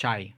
Čaj. 0.00 0.32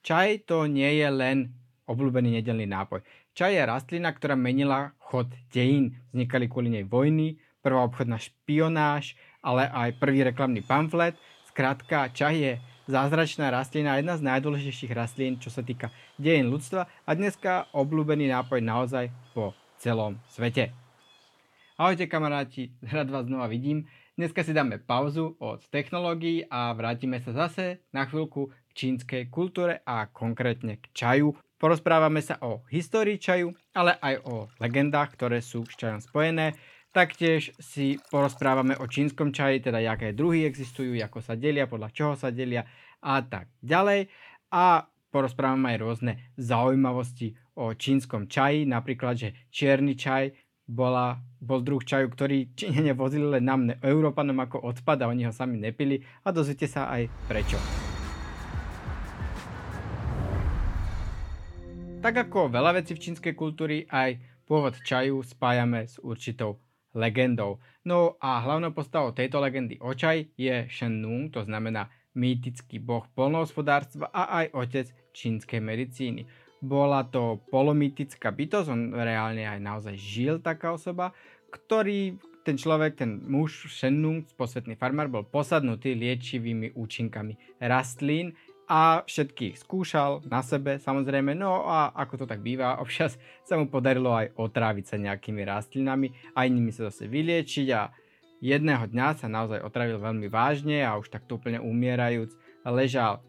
Čaj 0.00 0.48
to 0.48 0.64
nie 0.64 0.88
je 0.96 1.08
len 1.12 1.52
obľúbený 1.84 2.40
nedelný 2.40 2.64
nápoj. 2.64 3.04
Čaj 3.36 3.52
je 3.52 3.68
rastlina, 3.68 4.08
ktorá 4.08 4.40
menila 4.40 4.96
chod 4.96 5.28
dejín. 5.52 6.00
Vznikali 6.16 6.48
kvôli 6.48 6.72
nej 6.72 6.88
vojny, 6.88 7.36
prvá 7.60 7.84
obchodná 7.84 8.16
špionáž, 8.16 9.12
ale 9.44 9.68
aj 9.68 10.00
prvý 10.00 10.24
reklamný 10.24 10.64
pamflet. 10.64 11.12
Skrátka, 11.52 12.08
čaj 12.08 12.34
je 12.40 12.52
zázračná 12.88 13.52
rastlina, 13.52 14.00
jedna 14.00 14.16
z 14.16 14.24
najdôležitejších 14.32 14.96
rastlín, 14.96 15.36
čo 15.44 15.52
sa 15.52 15.60
týka 15.60 15.92
dejín 16.16 16.48
ľudstva 16.48 16.88
a 16.88 17.10
dneska 17.12 17.68
obľúbený 17.76 18.32
nápoj 18.32 18.64
naozaj 18.64 19.12
po 19.36 19.52
celom 19.76 20.16
svete. 20.32 20.72
Ahojte 21.76 22.08
kamaráti, 22.08 22.72
rád 22.80 23.12
vás 23.12 23.28
znova 23.28 23.44
vidím. 23.44 23.84
Dneska 24.16 24.40
si 24.40 24.56
dáme 24.56 24.80
pauzu 24.80 25.36
od 25.36 25.60
technológií 25.68 26.48
a 26.48 26.72
vrátime 26.72 27.20
sa 27.20 27.36
zase 27.36 27.84
na 27.92 28.08
chvíľku 28.08 28.48
čínskej 28.76 29.32
kultúre 29.32 29.80
a 29.88 30.12
konkrétne 30.12 30.76
k 30.76 30.92
čaju. 30.92 31.32
Porozprávame 31.56 32.20
sa 32.20 32.36
o 32.44 32.68
histórii 32.68 33.16
čaju, 33.16 33.56
ale 33.72 33.96
aj 33.96 34.14
o 34.28 34.52
legendách, 34.60 35.16
ktoré 35.16 35.40
sú 35.40 35.64
s 35.64 35.72
čajom 35.80 36.04
spojené. 36.04 36.52
Taktiež 36.92 37.56
si 37.56 37.96
porozprávame 38.12 38.76
o 38.76 38.84
čínskom 38.84 39.32
čaji, 39.32 39.64
teda 39.64 39.80
aké 39.80 40.12
druhy 40.12 40.44
existujú, 40.44 40.92
ako 41.00 41.24
sa 41.24 41.32
delia, 41.32 41.64
podľa 41.64 41.90
čoho 41.96 42.12
sa 42.12 42.28
delia 42.28 42.68
a 43.00 43.24
tak 43.24 43.48
ďalej. 43.64 44.12
A 44.52 44.84
porozprávame 45.08 45.72
aj 45.72 45.78
rôzne 45.80 46.12
zaujímavosti 46.36 47.36
o 47.56 47.72
čínskom 47.72 48.28
čaji, 48.28 48.68
napríklad, 48.68 49.16
že 49.16 49.28
čierny 49.48 49.96
čaj 49.96 50.36
bola, 50.68 51.16
bol 51.40 51.62
druh 51.62 51.80
čaju, 51.80 52.10
ktorý 52.10 52.52
Číňania 52.52 52.92
vozili 52.92 53.38
len 53.38 53.44
nám, 53.46 53.60
Európanom 53.80 54.36
ako 54.42 54.66
odpad 54.66 55.06
a 55.06 55.08
oni 55.08 55.24
ho 55.24 55.32
sami 55.32 55.56
nepili 55.56 56.02
a 56.26 56.34
dozviete 56.34 56.66
sa 56.66 56.90
aj 56.90 57.06
prečo. 57.30 57.85
Tak 62.06 62.30
ako 62.30 62.54
veľa 62.54 62.78
vecí 62.78 62.94
v 62.94 63.02
čínskej 63.02 63.34
kultúry, 63.34 63.82
aj 63.90 64.22
pôvod 64.46 64.78
čaju 64.78 65.26
spájame 65.26 65.90
s 65.90 65.98
určitou 65.98 66.62
legendou. 66.94 67.58
No 67.82 68.14
a 68.22 68.38
hlavnou 68.46 68.70
postavou 68.70 69.10
tejto 69.10 69.42
legendy 69.42 69.74
o 69.82 69.90
čaj 69.90 70.30
je 70.38 70.70
Shen 70.70 71.02
Nung, 71.02 71.34
to 71.34 71.42
znamená 71.42 71.90
mýtický 72.14 72.78
boh 72.78 73.02
polnohospodárstva 73.10 74.06
a 74.14 74.38
aj 74.38 74.54
otec 74.54 74.86
čínskej 75.18 75.58
medicíny 75.58 76.30
bola 76.62 77.02
to 77.10 77.42
polomytická 77.50 78.30
bytosť, 78.30 78.70
on 78.70 78.94
reálne 78.94 79.42
aj 79.42 79.58
naozaj 79.58 79.98
žil 79.98 80.38
taká 80.38 80.78
osoba, 80.78 81.10
ktorý 81.50 82.22
ten 82.46 82.54
človek, 82.54 83.02
ten 83.02 83.18
muž 83.26 83.66
Shenung, 83.66 84.22
posvetný 84.38 84.78
farmár, 84.78 85.10
bol 85.10 85.26
posadnutý 85.26 85.98
liečivými 85.98 86.78
účinkami 86.78 87.58
rastlín 87.58 88.38
a 88.66 89.06
všetkých 89.06 89.62
skúšal 89.62 90.26
na 90.26 90.42
sebe 90.42 90.82
samozrejme, 90.82 91.38
no 91.38 91.62
a 91.66 91.94
ako 91.94 92.22
to 92.22 92.26
tak 92.26 92.42
býva, 92.42 92.78
občas 92.82 93.18
sa 93.46 93.54
mu 93.54 93.70
podarilo 93.70 94.10
aj 94.12 94.34
otráviť 94.34 94.84
sa 94.84 94.96
nejakými 94.98 95.42
rastlinami 95.46 96.12
a 96.34 96.44
inými 96.44 96.74
sa 96.74 96.90
zase 96.90 97.06
vyliečiť 97.06 97.68
a 97.72 97.90
jedného 98.42 98.90
dňa 98.90 99.06
sa 99.16 99.26
naozaj 99.30 99.62
otravil 99.62 100.02
veľmi 100.02 100.26
vážne 100.28 100.82
a 100.82 100.98
už 100.98 101.08
takto 101.08 101.38
úplne 101.38 101.62
umierajúc 101.62 102.34
ležal 102.66 103.22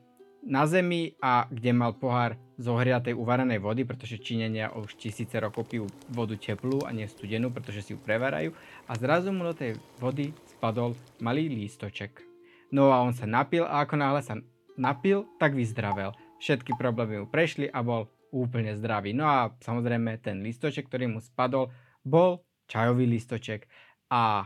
na 0.48 0.64
zemi 0.64 1.14
a 1.20 1.46
kde 1.52 1.72
mal 1.76 1.94
pohár 1.98 2.40
zohriatej 2.58 3.14
uvarenej 3.14 3.62
vody, 3.62 3.86
pretože 3.86 4.18
Číňania 4.18 4.74
už 4.74 4.98
tisíce 4.98 5.38
rokov 5.38 5.70
pijú 5.70 5.86
vodu 6.10 6.34
teplú 6.34 6.82
a 6.88 6.90
nie 6.90 7.06
studenú, 7.06 7.54
pretože 7.54 7.86
si 7.86 7.94
ju 7.94 8.00
prevarajú 8.02 8.56
a 8.90 8.92
zrazu 8.98 9.30
mu 9.30 9.46
do 9.46 9.54
tej 9.54 9.78
vody 10.02 10.34
spadol 10.50 10.98
malý 11.22 11.52
lístoček. 11.52 12.24
No 12.74 12.90
a 12.90 13.04
on 13.04 13.14
sa 13.14 13.30
napil 13.30 13.64
a 13.68 13.86
ako 13.86 13.96
náhle 14.00 14.22
sa 14.26 14.40
napil, 14.78 15.26
tak 15.42 15.58
vyzdravel. 15.58 16.14
Všetky 16.38 16.78
problémy 16.78 17.26
mu 17.26 17.28
prešli 17.28 17.68
a 17.68 17.82
bol 17.82 18.08
úplne 18.32 18.78
zdravý. 18.78 19.12
No 19.12 19.26
a 19.26 19.52
samozrejme 19.58 20.22
ten 20.22 20.46
lístoček, 20.46 20.88
ktorý 20.88 21.10
mu 21.10 21.20
spadol, 21.20 21.74
bol 22.06 22.46
čajový 22.70 23.10
lístoček 23.10 23.66
a 24.14 24.46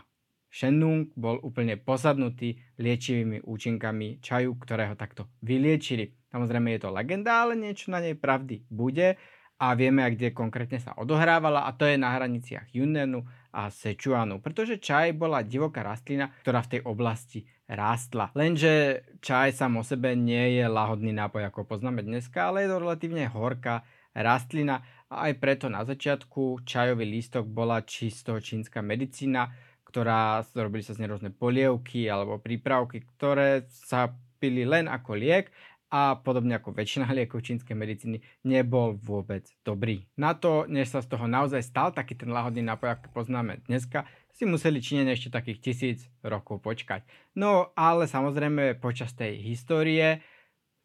Shenung 0.52 1.08
bol 1.16 1.40
úplne 1.40 1.80
posadnutý 1.80 2.60
liečivými 2.76 3.48
účinkami 3.48 4.20
čaju, 4.20 4.60
ktorého 4.60 5.00
takto 5.00 5.32
vyliečili. 5.40 6.12
Samozrejme 6.28 6.76
je 6.76 6.82
to 6.84 6.92
legenda, 6.92 7.48
ale 7.48 7.56
niečo 7.56 7.88
na 7.88 8.04
nej 8.04 8.20
pravdy 8.20 8.68
bude 8.68 9.16
a 9.62 9.66
vieme 9.80 10.04
kde 10.12 10.36
konkrétne 10.36 10.84
sa 10.84 10.92
odohrávala 11.00 11.64
a 11.64 11.72
to 11.72 11.88
je 11.88 11.96
na 11.96 12.12
hraniciach 12.12 12.68
Yunnanu 12.76 13.24
a 13.52 13.72
Sichuanu, 13.72 14.40
pretože 14.40 14.80
čaj 14.80 15.16
bola 15.16 15.44
divoká 15.44 15.84
rastlina, 15.84 16.32
ktorá 16.44 16.64
v 16.64 16.72
tej 16.78 16.82
oblasti 16.88 17.40
rástla. 17.72 18.32
Lenže 18.36 19.04
čaj 19.24 19.56
sám 19.56 19.80
o 19.80 19.84
sebe 19.84 20.12
nie 20.16 20.60
je 20.60 20.66
lahodný 20.68 21.16
nápoj, 21.16 21.48
ako 21.48 21.68
poznáme 21.68 22.04
dneska, 22.04 22.52
ale 22.52 22.68
je 22.68 22.70
to 22.72 22.82
relatívne 22.84 23.24
horká 23.32 23.88
rastlina 24.12 24.84
a 25.08 25.32
aj 25.32 25.40
preto 25.40 25.72
na 25.72 25.88
začiatku 25.88 26.68
čajový 26.68 27.08
lístok 27.08 27.48
bola 27.48 27.84
čisto 27.84 28.36
čínska 28.40 28.84
medicína, 28.84 29.48
ktorá 29.88 30.44
robili 30.56 30.84
sa 30.84 30.96
z 30.96 31.08
nej 31.08 31.36
polievky 31.36 32.08
alebo 32.08 32.40
prípravky, 32.40 33.04
ktoré 33.16 33.68
sa 33.72 34.12
pili 34.40 34.66
len 34.66 34.90
ako 34.90 35.16
liek 35.16 35.54
a 35.92 36.16
podobne 36.16 36.56
ako 36.56 36.72
väčšina 36.72 37.12
liekov 37.12 37.44
čínskej 37.44 37.76
medicíny 37.76 38.24
nebol 38.48 38.96
vôbec 38.96 39.44
dobrý. 39.68 40.08
Na 40.16 40.32
to, 40.32 40.64
než 40.72 40.88
sa 40.88 41.04
z 41.04 41.12
toho 41.12 41.28
naozaj 41.28 41.60
stal 41.62 41.92
taký 41.92 42.16
ten 42.16 42.32
lahodný 42.32 42.64
nápoj, 42.64 42.96
ako 42.96 43.12
poznáme 43.12 43.60
dneska, 43.68 44.08
si 44.32 44.48
museli 44.48 44.80
Číňania 44.80 45.14
ešte 45.14 45.36
takých 45.36 45.60
tisíc 45.60 46.00
rokov 46.24 46.64
počkať. 46.64 47.04
No 47.36 47.76
ale 47.76 48.08
samozrejme 48.08 48.80
počas 48.80 49.12
tej 49.12 49.36
histórie 49.44 50.24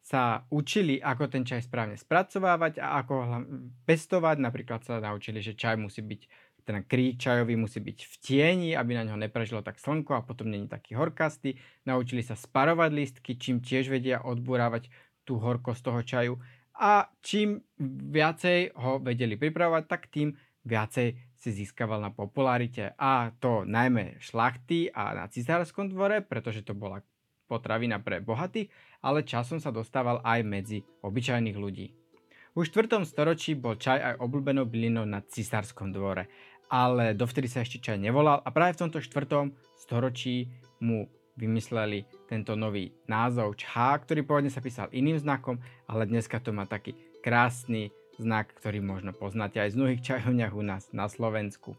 sa 0.03 0.47
učili, 0.51 1.03
ako 1.03 1.27
ten 1.27 1.43
čaj 1.43 1.67
správne 1.67 1.99
spracovávať 1.99 2.79
a 2.79 3.03
ako 3.03 3.13
ho 3.15 3.37
pestovať. 3.83 4.39
Napríklad 4.39 4.79
sa 4.83 5.03
naučili, 5.03 5.43
že 5.43 5.55
čaj 5.55 5.75
musí 5.75 5.99
byť 5.99 6.21
ten 6.67 6.83
krík 6.83 7.15
čajový 7.15 7.55
musí 7.55 7.79
byť 7.79 7.97
v 8.03 8.15
tieni, 8.19 8.69
aby 8.75 8.91
na 8.91 9.07
ňo 9.07 9.15
neprežilo 9.15 9.63
tak 9.63 9.79
slnko 9.79 10.19
a 10.19 10.25
potom 10.27 10.51
není 10.51 10.67
taký 10.67 10.99
horkastý. 10.99 11.55
Naučili 11.87 12.19
sa 12.19 12.35
sparovať 12.35 12.91
listky, 12.91 13.39
čím 13.39 13.63
tiež 13.63 13.87
vedia 13.87 14.19
odburávať 14.19 14.91
tú 15.23 15.39
horkosť 15.39 15.81
toho 15.87 16.01
čaju. 16.03 16.33
A 16.75 17.07
čím 17.23 17.63
viacej 18.11 18.75
ho 18.75 18.99
vedeli 18.99 19.39
pripravovať, 19.39 19.83
tak 19.87 20.11
tým 20.11 20.35
viacej 20.67 21.15
si 21.39 21.49
získaval 21.55 22.03
na 22.03 22.11
popularite. 22.11 22.91
A 22.99 23.31
to 23.39 23.63
najmä 23.63 24.19
šlachty 24.19 24.91
a 24.91 25.15
na 25.15 25.31
cisárskom 25.31 25.87
dvore, 25.87 26.19
pretože 26.19 26.67
to 26.67 26.75
bola 26.75 26.99
potravina 27.47 28.03
pre 28.03 28.19
bohatých, 28.19 28.67
ale 28.99 29.23
časom 29.23 29.63
sa 29.63 29.71
dostával 29.71 30.19
aj 30.19 30.43
medzi 30.43 30.83
obyčajných 30.83 31.55
ľudí. 31.55 31.95
Už 32.57 32.73
v 32.73 32.89
4. 32.89 33.05
storočí 33.05 33.53
bol 33.53 33.77
čaj 33.77 34.01
aj 34.01 34.13
obľúbenou 34.17 34.65
bylinou 34.65 35.05
na 35.05 35.21
cisárskom 35.21 35.93
dvore 35.93 36.25
ale 36.67 37.15
dovtedy 37.15 37.47
sa 37.47 37.63
ešte 37.63 37.79
čaj 37.79 37.99
nevolal 37.99 38.43
a 38.43 38.49
práve 38.51 38.75
v 38.75 38.81
tomto 38.87 38.99
štvrtom 38.99 39.55
storočí 39.79 40.51
mu 40.83 41.07
vymysleli 41.37 42.05
tento 42.25 42.57
nový 42.57 42.91
názov 43.05 43.55
čhá, 43.55 43.95
ktorý 44.01 44.25
pôvodne 44.25 44.49
sa 44.49 44.59
písal 44.59 44.89
iným 44.89 45.21
znakom, 45.21 45.61
ale 45.85 46.09
dneska 46.09 46.41
to 46.41 46.49
má 46.49 46.65
taký 46.65 46.97
krásny 47.21 47.93
znak, 48.17 48.51
ktorý 48.57 48.81
možno 48.81 49.13
poznáte 49.13 49.61
aj 49.61 49.77
z 49.77 49.77
mnohých 49.77 50.01
čajovniach 50.01 50.53
u 50.57 50.63
nás 50.65 50.89
na 50.91 51.05
Slovensku. 51.05 51.77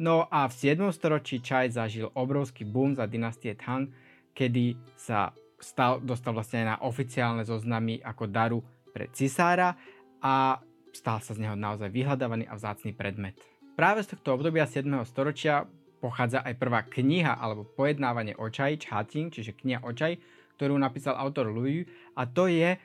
No 0.00 0.24
a 0.32 0.48
v 0.48 0.54
7. 0.56 0.88
storočí 0.94 1.44
čaj 1.44 1.76
zažil 1.76 2.08
obrovský 2.16 2.64
boom 2.64 2.96
za 2.96 3.04
dynastie 3.04 3.52
Tang, 3.52 3.90
kedy 4.32 4.78
sa 4.96 5.34
stal, 5.60 6.00
dostal 6.00 6.32
vlastne 6.32 6.64
aj 6.64 6.66
na 6.66 6.76
oficiálne 6.86 7.44
zoznamy 7.44 8.00
ako 8.00 8.24
daru 8.30 8.64
pre 8.94 9.12
cisára 9.12 9.76
a 10.24 10.56
stal 10.94 11.20
sa 11.20 11.36
z 11.36 11.42
neho 11.44 11.58
naozaj 11.58 11.92
vyhľadávaný 11.92 12.48
a 12.48 12.56
vzácný 12.56 12.96
predmet. 12.96 13.36
Práve 13.80 14.04
z 14.04 14.12
tohto 14.12 14.36
obdobia 14.36 14.68
7. 14.68 14.92
storočia 15.08 15.64
pochádza 16.04 16.44
aj 16.44 16.52
prvá 16.60 16.84
kniha 16.84 17.32
alebo 17.40 17.64
pojednávanie 17.64 18.36
o 18.36 18.52
čaji, 18.52 18.76
Chating, 18.76 19.32
čiže 19.32 19.56
kniha 19.56 19.80
o 19.80 19.96
čaj, 19.96 20.20
ktorú 20.60 20.76
napísal 20.76 21.16
autor 21.16 21.48
Louis 21.48 21.88
a 22.12 22.28
to 22.28 22.44
je 22.44 22.76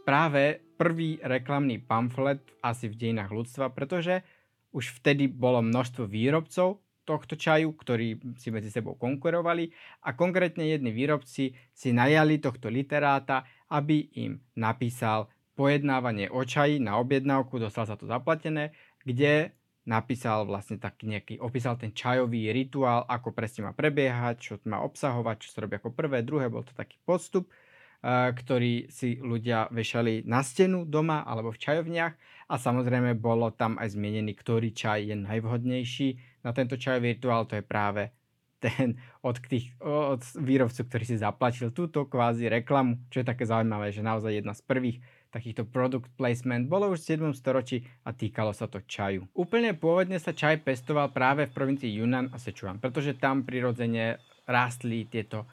práve 0.00 0.64
prvý 0.80 1.20
reklamný 1.20 1.84
pamflet 1.84 2.40
asi 2.64 2.88
v 2.88 2.96
dejinách 2.96 3.28
ľudstva, 3.28 3.68
pretože 3.76 4.24
už 4.72 5.04
vtedy 5.04 5.28
bolo 5.28 5.60
množstvo 5.60 6.08
výrobcov 6.08 6.80
tohto 7.04 7.36
čaju, 7.36 7.76
ktorí 7.76 8.40
si 8.40 8.48
medzi 8.48 8.72
sebou 8.72 8.96
konkurovali 8.96 9.68
a 10.08 10.16
konkrétne 10.16 10.64
jedni 10.64 10.88
výrobci 10.88 11.52
si 11.52 11.88
najali 11.92 12.40
tohto 12.40 12.72
literáta, 12.72 13.44
aby 13.68 14.08
im 14.16 14.40
napísal 14.56 15.28
pojednávanie 15.52 16.32
o 16.32 16.40
čaji 16.40 16.80
na 16.80 16.96
objednávku, 16.96 17.60
dostal 17.60 17.84
sa 17.84 18.00
to 18.00 18.08
zaplatené, 18.08 18.72
kde 19.04 19.59
napísal 19.90 20.46
vlastne 20.46 20.78
taký 20.78 21.10
nejaký, 21.10 21.42
opísal 21.42 21.74
ten 21.74 21.90
čajový 21.90 22.54
rituál, 22.54 23.02
ako 23.10 23.34
presne 23.34 23.66
má 23.66 23.72
prebiehať, 23.74 24.36
čo 24.38 24.52
má 24.70 24.78
obsahovať, 24.86 25.36
čo 25.42 25.48
sa 25.50 25.66
robí 25.66 25.74
ako 25.74 25.90
prvé, 25.90 26.22
druhé, 26.22 26.46
bol 26.46 26.62
to 26.62 26.70
taký 26.70 27.02
postup, 27.02 27.50
uh, 27.50 28.30
ktorý 28.30 28.86
si 28.86 29.18
ľudia 29.18 29.66
vešali 29.74 30.22
na 30.30 30.46
stenu 30.46 30.86
doma 30.86 31.26
alebo 31.26 31.50
v 31.50 31.58
čajovniach 31.58 32.14
a 32.46 32.54
samozrejme 32.54 33.18
bolo 33.18 33.50
tam 33.50 33.74
aj 33.82 33.98
zmienený, 33.98 34.38
ktorý 34.38 34.70
čaj 34.70 35.10
je 35.10 35.16
najvhodnejší 35.18 36.08
na 36.46 36.54
tento 36.54 36.78
čajový 36.78 37.18
rituál, 37.18 37.50
to 37.50 37.58
je 37.58 37.66
práve 37.66 38.14
ten 38.60 39.00
od, 39.24 39.40
tých, 39.40 39.72
od 39.80 40.20
výrobcu, 40.36 40.84
ktorý 40.84 41.04
si 41.08 41.16
zaplatil 41.16 41.72
túto 41.72 42.04
kvázi 42.04 42.46
reklamu, 42.46 43.00
čo 43.08 43.24
je 43.24 43.26
také 43.26 43.48
zaujímavé, 43.48 43.90
že 43.90 44.04
naozaj 44.04 44.44
jedna 44.44 44.52
z 44.52 44.62
prvých 44.68 45.00
takýchto 45.30 45.66
product 45.70 46.10
placement 46.18 46.66
bolo 46.66 46.90
už 46.90 47.00
v 47.02 47.30
7. 47.30 47.38
storočí 47.38 47.86
a 48.04 48.10
týkalo 48.10 48.50
sa 48.50 48.66
to 48.66 48.82
čaju. 48.82 49.30
Úplne 49.34 49.78
pôvodne 49.78 50.18
sa 50.18 50.34
čaj 50.34 50.66
pestoval 50.66 51.14
práve 51.14 51.46
v 51.46 51.54
provincii 51.54 52.02
Yunnan 52.02 52.34
a 52.34 52.36
Sichuan, 52.36 52.82
pretože 52.82 53.16
tam 53.16 53.46
prirodzene 53.46 54.18
rástli 54.50 55.06
tieto 55.06 55.46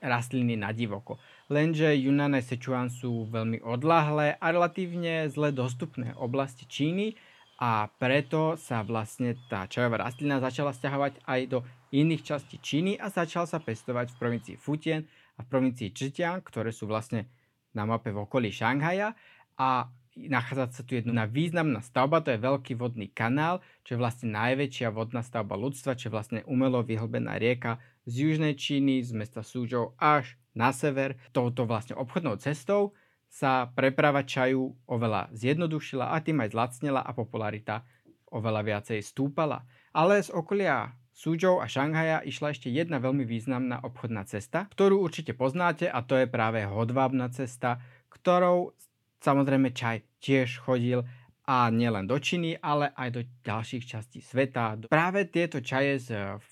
rastliny 0.00 0.56
na 0.56 0.72
divoko. 0.72 1.20
Lenže 1.52 1.92
Yunnan 1.92 2.38
a 2.38 2.40
Sichuan 2.40 2.88
sú 2.88 3.28
veľmi 3.28 3.60
odlahlé 3.60 4.40
a 4.40 4.46
relatívne 4.48 5.28
zle 5.28 5.52
dostupné 5.52 6.16
oblasti 6.16 6.64
Číny 6.64 7.18
a 7.60 7.86
preto 8.00 8.58
sa 8.58 8.82
vlastne 8.82 9.38
tá 9.46 9.68
čajová 9.70 10.08
rastlina 10.08 10.42
začala 10.42 10.74
stiahovať 10.74 11.22
aj 11.22 11.40
do 11.46 11.58
iných 11.94 12.22
častí 12.26 12.56
Číny 12.58 12.98
a 12.98 13.12
začal 13.12 13.46
sa 13.46 13.62
pestovať 13.62 14.14
v 14.14 14.18
provincii 14.18 14.56
Fujian 14.58 15.06
a 15.38 15.46
v 15.46 15.50
provincii 15.50 15.94
Zhejiang, 15.94 16.42
ktoré 16.42 16.74
sú 16.74 16.90
vlastne 16.90 17.30
na 17.74 17.84
mape 17.84 18.14
v 18.14 18.22
okolí 18.22 18.54
Šanghaja 18.54 19.12
a 19.58 19.90
nachádza 20.14 20.70
sa 20.70 20.82
tu 20.86 20.94
jedna 20.94 21.26
významná 21.26 21.82
stavba, 21.82 22.22
to 22.22 22.30
je 22.30 22.38
veľký 22.38 22.78
vodný 22.78 23.10
kanál, 23.10 23.58
čo 23.82 23.98
je 23.98 24.02
vlastne 24.02 24.30
najväčšia 24.30 24.94
vodná 24.94 25.26
stavba 25.26 25.58
ľudstva, 25.58 25.98
čo 25.98 26.08
je 26.08 26.14
vlastne 26.14 26.40
umelo 26.46 26.86
vyhlbená 26.86 27.34
rieka 27.36 27.82
z 28.06 28.30
južnej 28.30 28.54
Číny, 28.54 29.02
z 29.02 29.10
mesta 29.10 29.42
Súžou 29.42 29.98
až 29.98 30.38
na 30.54 30.70
sever. 30.70 31.18
Touto 31.34 31.66
vlastne 31.66 31.98
obchodnou 31.98 32.38
cestou 32.38 32.94
sa 33.26 33.66
preprava 33.74 34.22
čaju 34.22 34.78
oveľa 34.86 35.34
zjednodušila 35.34 36.14
a 36.14 36.22
tým 36.22 36.38
aj 36.46 36.54
zlacnila 36.54 37.02
a 37.02 37.10
popularita 37.10 37.82
oveľa 38.30 38.62
viacej 38.62 39.02
stúpala. 39.02 39.66
Ale 39.90 40.22
z 40.22 40.30
okolia 40.30 40.94
Suzhou 41.14 41.62
a 41.62 41.70
Šanghaja 41.70 42.26
išla 42.26 42.50
ešte 42.50 42.66
jedna 42.74 42.98
veľmi 42.98 43.22
významná 43.22 43.86
obchodná 43.86 44.26
cesta, 44.26 44.66
ktorú 44.74 44.98
určite 44.98 45.30
poznáte 45.30 45.86
a 45.86 46.02
to 46.02 46.18
je 46.18 46.26
práve 46.26 46.66
hodvábna 46.66 47.30
cesta, 47.30 47.78
ktorou 48.10 48.74
samozrejme 49.22 49.70
čaj 49.70 50.02
tiež 50.18 50.58
chodil 50.58 51.06
a 51.46 51.70
nielen 51.70 52.10
do 52.10 52.18
Číny, 52.18 52.58
ale 52.58 52.90
aj 52.98 53.08
do 53.14 53.22
ďalších 53.46 53.84
častí 53.86 54.18
sveta. 54.18 54.74
Práve 54.90 55.30
tieto 55.30 55.62
čaje 55.62 56.02
z 56.02 56.08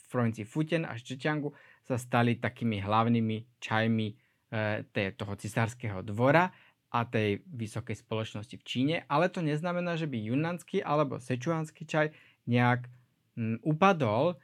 provincii 0.06 0.46
Futen 0.46 0.86
a 0.86 0.94
Zhejiangu 0.94 1.50
sa 1.82 1.98
stali 1.98 2.38
takými 2.38 2.78
hlavnými 2.78 3.58
čajmi 3.58 4.08
e, 4.08 5.10
toho 5.16 5.34
cisárskeho 5.34 6.06
dvora 6.06 6.52
a 6.92 7.08
tej 7.08 7.40
vysokej 7.48 7.98
spoločnosti 8.04 8.54
v 8.60 8.66
Číne, 8.68 8.96
ale 9.08 9.32
to 9.32 9.40
neznamená, 9.40 9.96
že 9.96 10.06
by 10.06 10.22
junanský 10.22 10.84
alebo 10.84 11.16
sečuánsky 11.16 11.88
čaj 11.88 12.12
nejak 12.44 12.86
m, 13.34 13.56
upadol, 13.64 14.36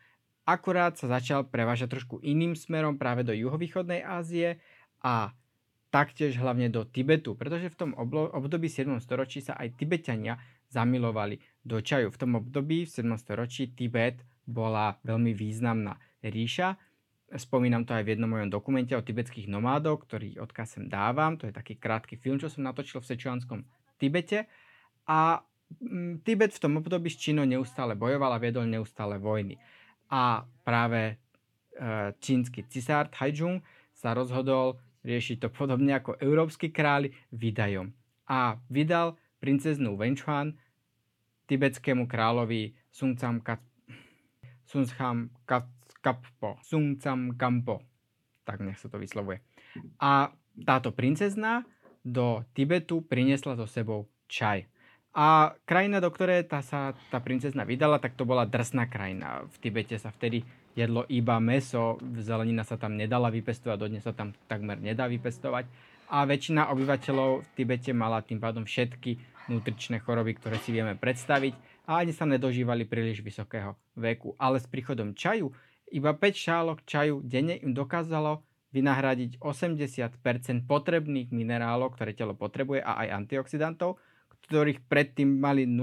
akurát 0.48 0.96
sa 0.96 1.12
začal 1.12 1.44
prevážať 1.44 1.92
trošku 1.92 2.24
iným 2.24 2.56
smerom 2.56 2.96
práve 2.96 3.20
do 3.20 3.36
juhovýchodnej 3.36 4.00
Ázie 4.00 4.56
a 5.04 5.36
taktiež 5.92 6.40
hlavne 6.40 6.72
do 6.72 6.88
Tibetu, 6.88 7.36
pretože 7.36 7.68
v 7.68 7.76
tom 7.76 7.90
období 8.32 8.72
7. 8.72 8.96
storočí 9.04 9.44
sa 9.44 9.60
aj 9.60 9.76
Tibetania 9.76 10.40
zamilovali 10.72 11.36
do 11.60 11.84
čaju. 11.84 12.08
V 12.08 12.20
tom 12.20 12.40
období 12.40 12.88
v 12.88 12.90
7. 12.92 13.12
storočí 13.20 13.76
Tibet 13.76 14.24
bola 14.48 14.96
veľmi 15.04 15.36
významná 15.36 16.00
ríša. 16.24 16.80
Spomínam 17.28 17.84
to 17.84 17.92
aj 17.92 18.08
v 18.08 18.16
jednom 18.16 18.32
mojom 18.32 18.48
dokumente 18.48 18.96
o 18.96 19.04
tibetských 19.04 19.52
nomádoch, 19.52 20.08
ktorý 20.08 20.40
odkaz 20.40 20.80
sem 20.80 20.88
dávam. 20.88 21.36
To 21.36 21.44
je 21.44 21.52
taký 21.52 21.76
krátky 21.76 22.16
film, 22.16 22.40
čo 22.40 22.48
som 22.48 22.64
natočil 22.64 23.04
v 23.04 23.08
Sečuanskom 23.12 23.60
Tibete. 24.00 24.48
A 25.04 25.44
mm, 25.76 26.24
Tibet 26.24 26.56
v 26.56 26.60
tom 26.64 26.80
období 26.80 27.12
s 27.12 27.20
Čínou 27.20 27.44
neustále 27.44 28.00
bojoval 28.00 28.32
a 28.32 28.40
viedol 28.40 28.64
neustále 28.64 29.20
vojny 29.20 29.60
a 30.08 30.44
práve 30.64 31.14
e, 31.14 31.14
čínsky 32.20 32.64
cisár 32.68 33.12
Taizhung 33.12 33.60
sa 33.92 34.16
rozhodol 34.16 34.80
riešiť 35.04 35.36
to 35.40 35.48
podobne 35.52 35.94
ako 35.96 36.18
európsky 36.20 36.72
kráľ 36.72 37.12
vydajom. 37.32 37.92
A 38.28 38.60
vydal 38.68 39.16
princeznú 39.40 39.96
Wenchuan 39.96 40.58
tibetskému 41.48 42.04
kráľovi 42.04 42.76
Sungcam 42.92 43.40
Kat... 43.40 43.62
Sungcam 44.68 45.32
Kappo. 45.48 46.60
Kampo. 47.36 47.76
Tak 48.44 48.60
nech 48.60 48.76
sa 48.76 48.92
to 48.92 49.00
vyslovuje. 49.00 49.40
A 50.00 50.32
táto 50.64 50.92
princezna 50.92 51.64
do 52.04 52.44
Tibetu 52.52 53.04
priniesla 53.04 53.56
so 53.56 53.64
sebou 53.68 54.08
čaj. 54.28 54.68
A 55.18 55.50
krajina, 55.66 55.98
do 55.98 56.14
ktorej 56.14 56.46
tá 56.46 56.62
sa 56.62 56.94
tá 57.10 57.18
princezna 57.18 57.66
vydala, 57.66 57.98
tak 57.98 58.14
to 58.14 58.22
bola 58.22 58.46
drsná 58.46 58.86
krajina. 58.86 59.42
V 59.50 59.56
Tibete 59.58 59.98
sa 59.98 60.14
vtedy 60.14 60.46
jedlo 60.78 61.02
iba 61.10 61.42
meso, 61.42 61.98
zelenina 62.22 62.62
sa 62.62 62.78
tam 62.78 62.94
nedala 62.94 63.26
vypestovať, 63.34 63.82
dodnes 63.82 64.06
sa 64.06 64.14
tam 64.14 64.30
takmer 64.46 64.78
nedá 64.78 65.10
vypestovať. 65.10 65.66
A 66.14 66.22
väčšina 66.22 66.70
obyvateľov 66.70 67.42
v 67.42 67.48
Tibete 67.58 67.90
mala 67.90 68.22
tým 68.22 68.38
pádom 68.38 68.62
všetky 68.62 69.18
nutričné 69.50 69.98
choroby, 70.06 70.38
ktoré 70.38 70.62
si 70.62 70.70
vieme 70.70 70.94
predstaviť 70.94 71.82
a 71.90 71.98
ani 71.98 72.14
sa 72.14 72.22
nedožívali 72.22 72.86
príliš 72.86 73.18
vysokého 73.18 73.74
veku. 73.98 74.38
Ale 74.38 74.62
s 74.62 74.70
príchodom 74.70 75.18
čaju, 75.18 75.50
iba 75.90 76.14
5 76.14 76.30
šálok 76.30 76.78
čaju 76.86 77.26
denne 77.26 77.58
im 77.58 77.74
dokázalo 77.74 78.46
vynahradiť 78.70 79.42
80% 79.42 80.68
potrebných 80.68 81.34
minerálov, 81.34 81.98
ktoré 81.98 82.14
telo 82.14 82.38
potrebuje 82.38 82.86
a 82.86 83.02
aj 83.02 83.26
antioxidantov, 83.26 83.98
ktorých 84.48 84.88
predtým 84.88 85.28
mali 85.28 85.68
0% 85.68 85.76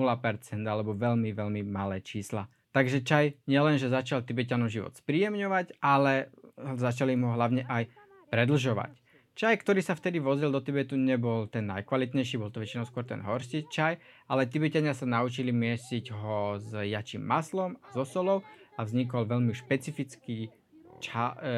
alebo 0.66 0.98
veľmi, 0.98 1.30
veľmi 1.38 1.62
malé 1.62 2.02
čísla. 2.02 2.50
Takže 2.74 3.06
čaj 3.06 3.46
nielen, 3.48 3.78
že 3.78 3.94
začal 3.94 4.26
Tibetanom 4.26 4.68
život 4.68 4.98
spríjemňovať, 4.98 5.80
ale 5.80 6.34
začali 6.58 7.16
mu 7.16 7.32
hlavne 7.32 7.64
aj 7.70 7.88
predlžovať. 8.34 9.00
Čaj, 9.36 9.68
ktorý 9.68 9.84
sa 9.84 10.00
vtedy 10.00 10.24
vozil 10.24 10.48
do 10.48 10.64
Tibetu, 10.64 10.96
nebol 10.96 11.52
ten 11.52 11.68
najkvalitnejší, 11.68 12.40
bol 12.40 12.56
to 12.56 12.64
väčšinou 12.64 12.88
skôr 12.88 13.04
ten 13.04 13.20
horší 13.20 13.68
čaj, 13.68 14.00
ale 14.32 14.48
Tibetania 14.48 14.96
sa 14.96 15.04
naučili 15.04 15.52
miesiť 15.52 16.16
ho 16.16 16.56
s 16.56 16.72
jačím 16.72 17.24
maslom 17.24 17.76
a 17.84 17.88
so 17.92 18.08
solou 18.08 18.48
a 18.80 18.82
vznikol 18.88 19.28
veľmi 19.28 19.52
špecifický 19.52 20.52
ča, 21.00 21.36
e, 21.40 21.54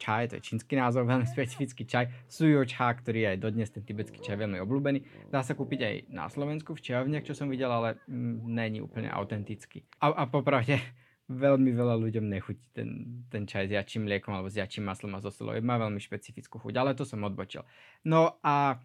čaj, 0.00 0.30
to 0.30 0.34
je 0.38 0.42
čínsky 0.42 0.74
názov, 0.76 1.06
veľmi 1.10 1.28
specifický 1.28 1.84
čaj, 1.86 2.28
sujo 2.28 2.64
ča, 2.64 2.92
ktorý 2.94 3.26
je 3.26 3.28
aj 3.36 3.38
dodnes 3.38 3.68
ten 3.70 3.84
tibetský 3.84 4.18
čaj 4.20 4.36
veľmi 4.40 4.58
obľúbený. 4.62 5.30
Dá 5.30 5.44
sa 5.44 5.54
kúpiť 5.54 5.80
aj 5.80 5.94
na 6.10 6.26
Slovensku 6.26 6.76
v 6.76 6.84
čajovniach, 6.84 7.24
čo 7.24 7.36
som 7.36 7.48
videl, 7.50 7.70
ale 7.70 8.00
mm, 8.08 8.36
není 8.46 8.78
úplne 8.80 9.12
autentický. 9.12 9.84
A, 10.00 10.12
a 10.12 10.24
popravde, 10.26 10.80
veľmi 11.30 11.70
veľa 11.70 11.94
ľuďom 11.94 12.26
nechutí 12.26 12.64
ten, 12.74 13.22
ten 13.30 13.46
čaj 13.46 13.70
s 13.70 13.74
jačím 13.74 14.10
mliekom 14.10 14.34
alebo 14.34 14.50
s 14.50 14.58
jačím 14.58 14.90
maslom 14.90 15.14
a 15.14 15.22
so. 15.22 15.30
Má 15.46 15.78
veľmi 15.78 16.02
špecifickú 16.02 16.58
chuť, 16.58 16.74
ale 16.74 16.98
to 16.98 17.06
som 17.06 17.22
odbočil. 17.22 17.62
No 18.02 18.42
a 18.42 18.82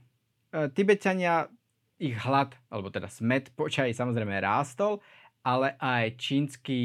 e, 0.54 0.70
Tibetania 0.70 1.50
ich 1.96 2.16
hlad, 2.28 2.52
alebo 2.68 2.92
teda 2.92 3.08
smet 3.08 3.56
po 3.56 3.72
čaji 3.72 3.96
samozrejme 3.96 4.36
rástol, 4.44 5.00
ale 5.46 5.78
aj 5.78 6.18
čínsky 6.18 6.80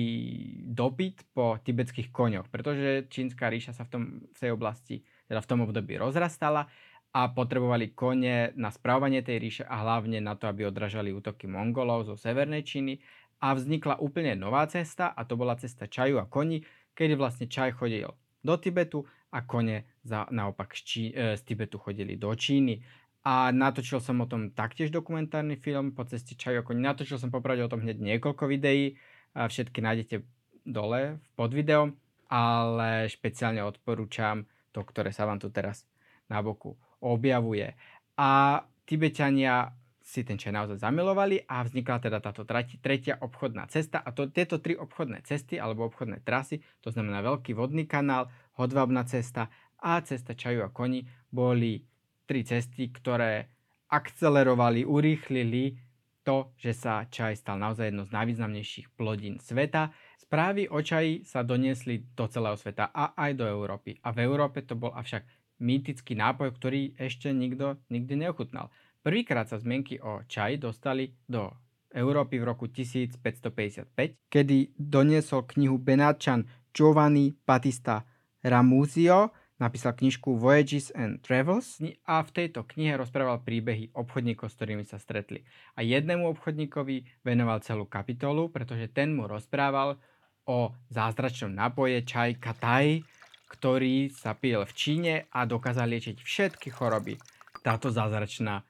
dopyt 0.68 1.24
po 1.32 1.56
tibetských 1.64 2.12
koňoch, 2.12 2.52
pretože 2.52 3.08
čínska 3.08 3.48
ríša 3.48 3.72
sa 3.72 3.88
v, 3.88 3.90
tom, 3.90 4.02
v 4.28 4.38
tej 4.38 4.52
oblasti, 4.52 5.00
teda 5.32 5.40
v 5.40 5.48
tom 5.48 5.64
období 5.64 5.96
rozrastala 5.96 6.68
a 7.10 7.32
potrebovali 7.32 7.96
kone 7.96 8.52
na 8.60 8.68
správanie 8.68 9.24
tej 9.24 9.36
ríše 9.40 9.64
a 9.64 9.80
hlavne 9.80 10.20
na 10.20 10.36
to, 10.36 10.46
aby 10.46 10.68
odražali 10.68 11.10
útoky 11.10 11.48
Mongolov 11.48 12.06
zo 12.06 12.14
severnej 12.20 12.62
Číny. 12.62 13.00
A 13.40 13.56
vznikla 13.56 13.96
úplne 14.04 14.36
nová 14.36 14.68
cesta 14.68 15.16
a 15.16 15.24
to 15.24 15.32
bola 15.40 15.56
cesta 15.56 15.88
čaju 15.88 16.20
a 16.20 16.28
koni, 16.28 16.60
kedy 16.92 17.16
vlastne 17.16 17.48
čaj 17.48 17.72
chodil 17.72 18.12
do 18.44 18.54
Tibetu 18.60 19.08
a 19.32 19.40
kone 19.48 19.96
za, 20.04 20.28
naopak 20.28 20.76
z, 20.76 20.80
Čí, 20.84 21.02
e, 21.16 21.40
z 21.40 21.42
Tibetu 21.48 21.80
chodili 21.80 22.20
do 22.20 22.28
Číny 22.36 22.84
a 23.20 23.52
natočil 23.52 24.00
som 24.00 24.20
o 24.24 24.26
tom 24.30 24.52
taktiež 24.56 24.88
dokumentárny 24.88 25.60
film 25.60 25.92
po 25.92 26.08
ceste 26.08 26.32
Čajoko. 26.36 26.72
Natočil 26.72 27.20
som 27.20 27.28
popravde 27.28 27.64
o 27.64 27.72
tom 27.72 27.84
hneď 27.84 28.00
niekoľko 28.00 28.48
videí, 28.48 28.96
a 29.34 29.46
všetky 29.46 29.78
nájdete 29.78 30.26
dole 30.66 31.22
pod 31.38 31.54
videom, 31.54 31.94
ale 32.30 33.06
špeciálne 33.06 33.62
odporúčam 33.62 34.46
to, 34.74 34.82
ktoré 34.82 35.14
sa 35.14 35.26
vám 35.26 35.38
tu 35.38 35.50
teraz 35.50 35.86
na 36.26 36.42
boku 36.42 36.74
objavuje. 37.02 37.74
A 38.18 38.62
Tibetania 38.86 39.70
si 40.02 40.26
ten 40.26 40.34
čaj 40.34 40.50
naozaj 40.50 40.82
zamilovali 40.82 41.46
a 41.46 41.62
vznikla 41.62 42.02
teda 42.02 42.18
táto 42.18 42.42
tretia 42.82 43.14
obchodná 43.22 43.70
cesta 43.70 44.02
a 44.02 44.10
to, 44.10 44.26
tieto 44.26 44.58
tri 44.58 44.74
obchodné 44.74 45.22
cesty 45.22 45.54
alebo 45.54 45.86
obchodné 45.86 46.26
trasy, 46.26 46.58
to 46.82 46.90
znamená 46.90 47.22
veľký 47.22 47.54
vodný 47.54 47.86
kanál, 47.86 48.26
hodvábna 48.58 49.06
cesta 49.06 49.46
a 49.78 50.02
cesta 50.02 50.34
čaju 50.34 50.66
a 50.66 50.74
koni 50.74 51.06
boli 51.30 51.86
tri 52.30 52.46
cesty, 52.46 52.94
ktoré 52.94 53.50
akcelerovali, 53.90 54.86
urýchlili 54.86 55.74
to, 56.22 56.54
že 56.54 56.78
sa 56.78 57.02
čaj 57.10 57.42
stal 57.42 57.58
naozaj 57.58 57.90
jedno 57.90 58.06
z 58.06 58.14
najvýznamnejších 58.14 58.94
plodín 58.94 59.42
sveta. 59.42 59.90
Správy 60.22 60.70
o 60.70 60.78
čaji 60.78 61.26
sa 61.26 61.42
doniesli 61.42 62.06
do 62.14 62.30
celého 62.30 62.54
sveta 62.54 62.94
a 62.94 63.18
aj 63.18 63.34
do 63.34 63.50
Európy. 63.50 63.98
A 64.06 64.14
v 64.14 64.30
Európe 64.30 64.62
to 64.62 64.78
bol 64.78 64.94
avšak 64.94 65.26
mýtický 65.58 66.14
nápoj, 66.14 66.54
ktorý 66.54 66.94
ešte 66.94 67.34
nikto 67.34 67.82
nikdy 67.90 68.22
neochutnal. 68.22 68.70
Prvýkrát 69.02 69.50
sa 69.50 69.58
zmienky 69.58 69.98
o 69.98 70.22
čaji 70.22 70.62
dostali 70.62 71.10
do 71.26 71.50
Európy 71.90 72.38
v 72.38 72.46
roku 72.46 72.70
1555, 72.70 73.90
kedy 74.30 74.78
doniesol 74.78 75.50
knihu 75.50 75.82
Benáčan 75.82 76.46
Giovanni 76.70 77.34
Battista 77.34 78.06
Ramuzio, 78.38 79.34
napísal 79.60 79.92
knižku 79.92 80.40
Voyages 80.40 80.88
and 80.96 81.20
Travels 81.20 81.78
a 82.08 82.24
v 82.24 82.30
tejto 82.32 82.64
knihe 82.64 82.96
rozprával 82.96 83.44
príbehy 83.44 83.92
obchodníkov, 83.92 84.48
s 84.48 84.56
ktorými 84.56 84.84
sa 84.88 84.96
stretli. 84.96 85.44
A 85.76 85.84
jednému 85.84 86.24
obchodníkovi 86.32 87.22
venoval 87.22 87.60
celú 87.60 87.84
kapitolu, 87.84 88.48
pretože 88.48 88.88
ten 88.88 89.12
mu 89.12 89.28
rozprával 89.28 90.00
o 90.48 90.72
zázračnom 90.88 91.52
nápoje 91.52 92.02
čaj 92.02 92.40
Katai, 92.40 93.04
ktorý 93.52 94.08
sa 94.08 94.32
pil 94.32 94.64
v 94.64 94.72
Číne 94.72 95.14
a 95.30 95.44
dokázal 95.44 95.86
liečiť 95.92 96.16
všetky 96.18 96.72
choroby. 96.72 97.20
Táto 97.60 97.92
zázračná 97.92 98.64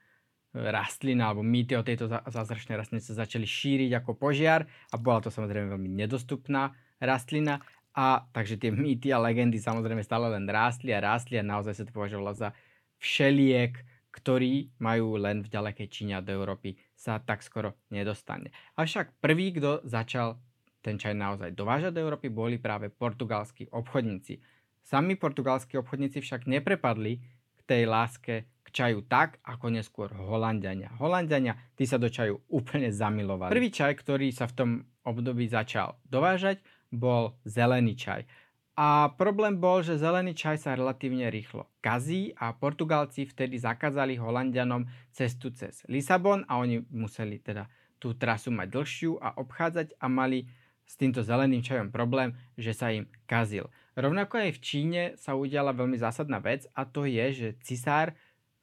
rastlina 0.51 1.31
alebo 1.31 1.47
mýty 1.47 1.79
o 1.79 1.85
tejto 1.85 2.11
zázračnej 2.11 2.75
rastline 2.75 2.99
sa 2.99 3.15
začali 3.15 3.47
šíriť 3.47 4.03
ako 4.03 4.19
požiar 4.19 4.67
a 4.91 4.95
bola 4.99 5.23
to 5.23 5.31
samozrejme 5.31 5.71
veľmi 5.71 5.87
nedostupná 5.95 6.75
rastlina 6.99 7.63
a 7.91 8.23
takže 8.31 8.55
tie 8.55 8.71
mýty 8.71 9.11
a 9.11 9.19
legendy 9.19 9.59
samozrejme 9.59 9.99
stále 10.03 10.31
len 10.31 10.47
rástli 10.47 10.95
a 10.95 11.03
rástli 11.03 11.35
a 11.35 11.43
naozaj 11.43 11.75
sa 11.75 11.83
to 11.83 11.91
považovalo 11.91 12.31
za 12.31 12.55
všeliek, 13.03 13.75
ktorý 14.11 14.71
majú 14.79 15.19
len 15.19 15.43
v 15.43 15.51
ďalekej 15.51 15.87
Číne 15.91 16.19
a 16.19 16.23
do 16.23 16.31
Európy 16.31 16.79
sa 16.95 17.19
tak 17.19 17.43
skoro 17.43 17.75
nedostane. 17.91 18.51
Avšak 18.79 19.19
prvý, 19.19 19.55
kto 19.55 19.83
začal 19.87 20.39
ten 20.81 20.97
čaj 20.97 21.13
naozaj 21.13 21.53
dovážať 21.53 21.95
do 21.95 22.03
Európy, 22.03 22.31
boli 22.31 22.57
práve 22.57 22.89
portugalskí 22.89 23.69
obchodníci. 23.69 24.41
Sami 24.81 25.13
portugalskí 25.13 25.77
obchodníci 25.77 26.23
však 26.25 26.49
neprepadli 26.49 27.21
k 27.55 27.59
tej 27.63 27.85
láske 27.85 28.49
čaju 28.71 29.03
tak, 29.05 29.37
ako 29.43 29.67
neskôr 29.67 30.09
Holandiania. 30.15 30.95
Holandiania, 30.97 31.59
tí 31.75 31.83
sa 31.83 31.99
do 31.99 32.07
čaju 32.07 32.39
úplne 32.47 32.89
zamilovali. 32.89 33.51
Prvý 33.51 33.69
čaj, 33.69 33.99
ktorý 33.99 34.31
sa 34.31 34.47
v 34.47 34.55
tom 34.55 34.69
období 35.03 35.45
začal 35.51 35.99
dovážať, 36.07 36.63
bol 36.91 37.39
zelený 37.47 37.95
čaj. 37.95 38.27
A 38.75 39.11
problém 39.19 39.59
bol, 39.59 39.83
že 39.83 39.99
zelený 39.99 40.31
čaj 40.31 40.63
sa 40.63 40.75
relatívne 40.75 41.27
rýchlo 41.27 41.67
kazí 41.83 42.31
a 42.39 42.55
Portugalci 42.55 43.27
vtedy 43.27 43.59
zakázali 43.59 44.15
Holandianom 44.15 44.87
cestu 45.11 45.51
cez 45.51 45.83
Lisabon 45.91 46.47
a 46.47 46.55
oni 46.55 46.83
museli 46.87 47.39
teda 47.43 47.67
tú 47.99 48.15
trasu 48.15 48.49
mať 48.49 48.67
dlhšiu 48.71 49.11
a 49.19 49.35
obchádzať 49.37 49.99
a 49.99 50.07
mali 50.07 50.47
s 50.87 50.97
týmto 50.97 51.23
zeleným 51.23 51.63
čajom 51.63 51.87
problém, 51.93 52.35
že 52.59 52.75
sa 52.75 52.91
im 52.91 53.07
kazil. 53.29 53.71
Rovnako 53.95 54.49
aj 54.49 54.51
v 54.55 54.63
Číne 54.63 55.01
sa 55.15 55.35
udiala 55.35 55.75
veľmi 55.75 55.95
zásadná 55.99 56.39
vec 56.39 56.67
a 56.75 56.87
to 56.87 57.07
je, 57.07 57.25
že 57.31 57.47
cisár 57.63 58.15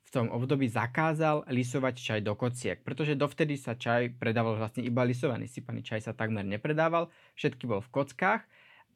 v 0.08 0.24
tom 0.24 0.26
období 0.32 0.72
zakázal 0.72 1.44
lisovať 1.52 1.94
čaj 2.00 2.20
do 2.24 2.32
kociek, 2.32 2.80
pretože 2.80 3.12
dovtedy 3.12 3.60
sa 3.60 3.76
čaj 3.76 4.16
predával 4.16 4.56
vlastne 4.56 4.80
iba 4.80 5.04
lisovaný. 5.04 5.44
Sypaný 5.44 5.84
čaj 5.84 6.08
sa 6.08 6.16
takmer 6.16 6.48
nepredával, 6.48 7.12
všetky 7.36 7.68
bol 7.68 7.84
v 7.84 7.92
kockách 7.92 8.40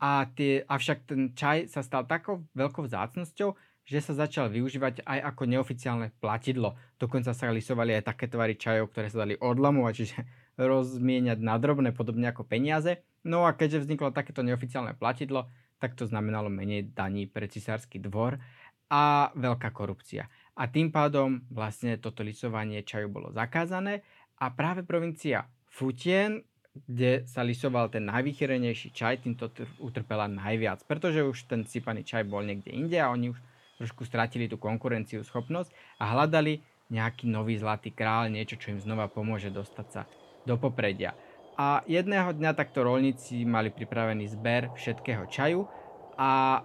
a 0.01 0.25
tie, 0.33 0.65
avšak 0.65 1.05
ten 1.05 1.37
čaj 1.37 1.69
sa 1.69 1.85
stal 1.85 2.09
takou 2.09 2.49
veľkou 2.57 2.89
vzácnosťou, 2.89 3.53
že 3.85 3.99
sa 4.01 4.17
začal 4.17 4.49
využívať 4.49 5.05
aj 5.05 5.19
ako 5.37 5.43
neoficiálne 5.53 6.17
platidlo. 6.17 6.81
Dokonca 6.97 7.37
sa 7.37 7.53
lisovali 7.53 7.93
aj 8.01 8.09
také 8.09 8.33
tvary 8.33 8.57
čajov, 8.57 8.89
ktoré 8.89 9.13
sa 9.13 9.29
dali 9.29 9.37
odlamovať, 9.37 9.93
čiže 10.01 10.19
rozmieňať 10.57 11.39
na 11.45 11.61
drobné, 11.61 11.93
podobne 11.93 12.33
ako 12.33 12.49
peniaze. 12.49 13.05
No 13.21 13.45
a 13.45 13.53
keďže 13.53 13.85
vzniklo 13.85 14.17
takéto 14.17 14.41
neoficiálne 14.41 14.97
platidlo, 14.97 15.53
tak 15.77 15.93
to 15.93 16.09
znamenalo 16.09 16.49
menej 16.49 16.89
daní 16.97 17.29
pre 17.29 17.53
cisársky 17.53 18.01
dvor 18.01 18.41
a 18.89 19.29
veľká 19.37 19.77
korupcia 19.77 20.25
a 20.53 20.69
tým 20.69 20.93
pádom 20.93 21.41
vlastne 21.49 21.97
toto 21.97 22.21
lisovanie 22.21 22.85
čaju 22.85 23.09
bolo 23.09 23.29
zakázané 23.33 24.05
a 24.37 24.53
práve 24.53 24.85
provincia 24.85 25.49
Futien, 25.73 26.45
kde 26.73 27.25
sa 27.29 27.45
lisoval 27.45 27.89
ten 27.93 28.05
najvychýrenejší 28.09 28.93
čaj, 28.93 29.25
týmto 29.25 29.49
utrpela 29.81 30.29
najviac, 30.29 30.85
pretože 30.85 31.25
už 31.25 31.49
ten 31.49 31.65
sypaný 31.65 32.05
čaj 32.05 32.29
bol 32.29 32.45
niekde 32.45 32.73
inde 32.73 32.97
a 33.01 33.13
oni 33.13 33.33
už 33.33 33.39
trošku 33.81 34.05
stratili 34.05 34.49
tú 34.49 34.61
konkurenciu, 34.61 35.25
schopnosť 35.25 35.73
a 36.01 36.13
hľadali 36.13 36.61
nejaký 36.93 37.29
nový 37.29 37.57
zlatý 37.57 37.89
král, 37.93 38.29
niečo, 38.29 38.61
čo 38.61 38.77
im 38.77 38.81
znova 38.81 39.09
pomôže 39.09 39.49
dostať 39.49 39.87
sa 39.89 40.03
do 40.45 40.61
popredia. 40.61 41.17
A 41.57 41.85
jedného 41.85 42.33
dňa 42.33 42.57
takto 42.57 42.85
rolníci 42.85 43.45
mali 43.45 43.69
pripravený 43.69 44.29
zber 44.33 44.73
všetkého 44.77 45.29
čaju 45.29 45.69
a 46.17 46.61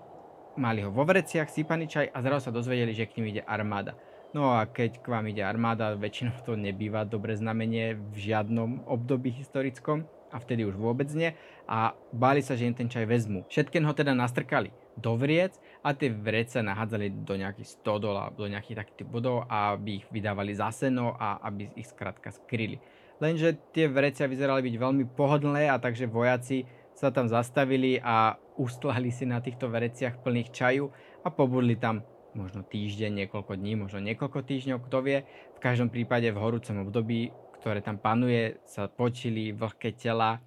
mali 0.57 0.81
ho 0.83 0.89
vo 0.89 1.05
vreciach, 1.05 1.47
sypaný 1.47 1.87
čaj 1.87 2.11
a 2.11 2.17
zrazu 2.25 2.49
sa 2.49 2.51
dozvedeli, 2.51 2.91
že 2.91 3.05
k 3.05 3.21
ním 3.21 3.31
ide 3.31 3.43
armáda. 3.45 3.93
No 4.35 4.51
a 4.51 4.67
keď 4.67 4.99
k 4.99 5.07
vám 5.07 5.31
ide 5.31 5.45
armáda, 5.45 5.95
väčšinou 5.95 6.43
to 6.43 6.59
nebýva 6.59 7.07
dobre 7.07 7.37
znamenie 7.37 7.95
v 7.95 8.15
žiadnom 8.17 8.83
období 8.89 9.31
historickom 9.31 10.03
a 10.27 10.37
vtedy 10.43 10.67
už 10.67 10.75
vôbec 10.75 11.07
nie 11.15 11.31
a 11.63 11.95
báli 12.11 12.43
sa, 12.43 12.59
že 12.59 12.67
im 12.67 12.75
ten 12.75 12.91
čaj 12.91 13.07
vezmu. 13.07 13.47
Všetkén 13.47 13.87
ho 13.87 13.93
teda 13.95 14.11
nastrkali 14.11 14.75
do 14.99 15.15
vriec 15.15 15.55
a 15.79 15.95
tie 15.95 16.11
vrece 16.11 16.59
nahádzali 16.59 17.23
do 17.23 17.39
nejakých 17.39 17.79
stodol 17.79 18.19
a 18.19 18.33
do 18.33 18.43
nejakých 18.49 18.83
takých 18.83 19.07
bodov, 19.07 19.47
aby 19.47 20.03
ich 20.03 20.05
vydávali 20.11 20.51
za 20.51 20.73
seno 20.75 21.15
a 21.15 21.39
aby 21.47 21.71
ich 21.79 21.87
skrátka 21.87 22.33
skryli. 22.35 22.83
Lenže 23.17 23.57
tie 23.73 23.87
vrecia 23.89 24.29
vyzerali 24.29 24.61
byť 24.61 24.75
veľmi 24.77 25.03
pohodlné 25.15 25.71
a 25.71 25.79
takže 25.79 26.05
vojaci 26.05 26.67
sa 26.93 27.13
tam 27.13 27.29
zastavili 27.29 28.01
a 28.01 28.37
ustlali 28.57 29.13
si 29.13 29.23
na 29.29 29.39
týchto 29.39 29.69
vereciach 29.69 30.19
plných 30.25 30.49
čaju 30.51 30.89
a 31.23 31.29
pobudli 31.29 31.77
tam 31.77 32.03
možno 32.37 32.61
týždeň, 32.61 33.25
niekoľko 33.25 33.57
dní, 33.57 33.73
možno 33.73 33.97
niekoľko 34.03 34.45
týždňov, 34.45 34.85
kto 34.85 34.97
vie. 35.01 35.17
V 35.57 35.59
každom 35.63 35.89
prípade 35.89 36.29
v 36.29 36.37
horúcom 36.37 36.85
období, 36.85 37.33
ktoré 37.57 37.81
tam 37.81 37.97
panuje, 37.97 38.61
sa 38.69 38.85
počili 38.85 39.49
vlhké 39.49 39.97
tela 39.97 40.37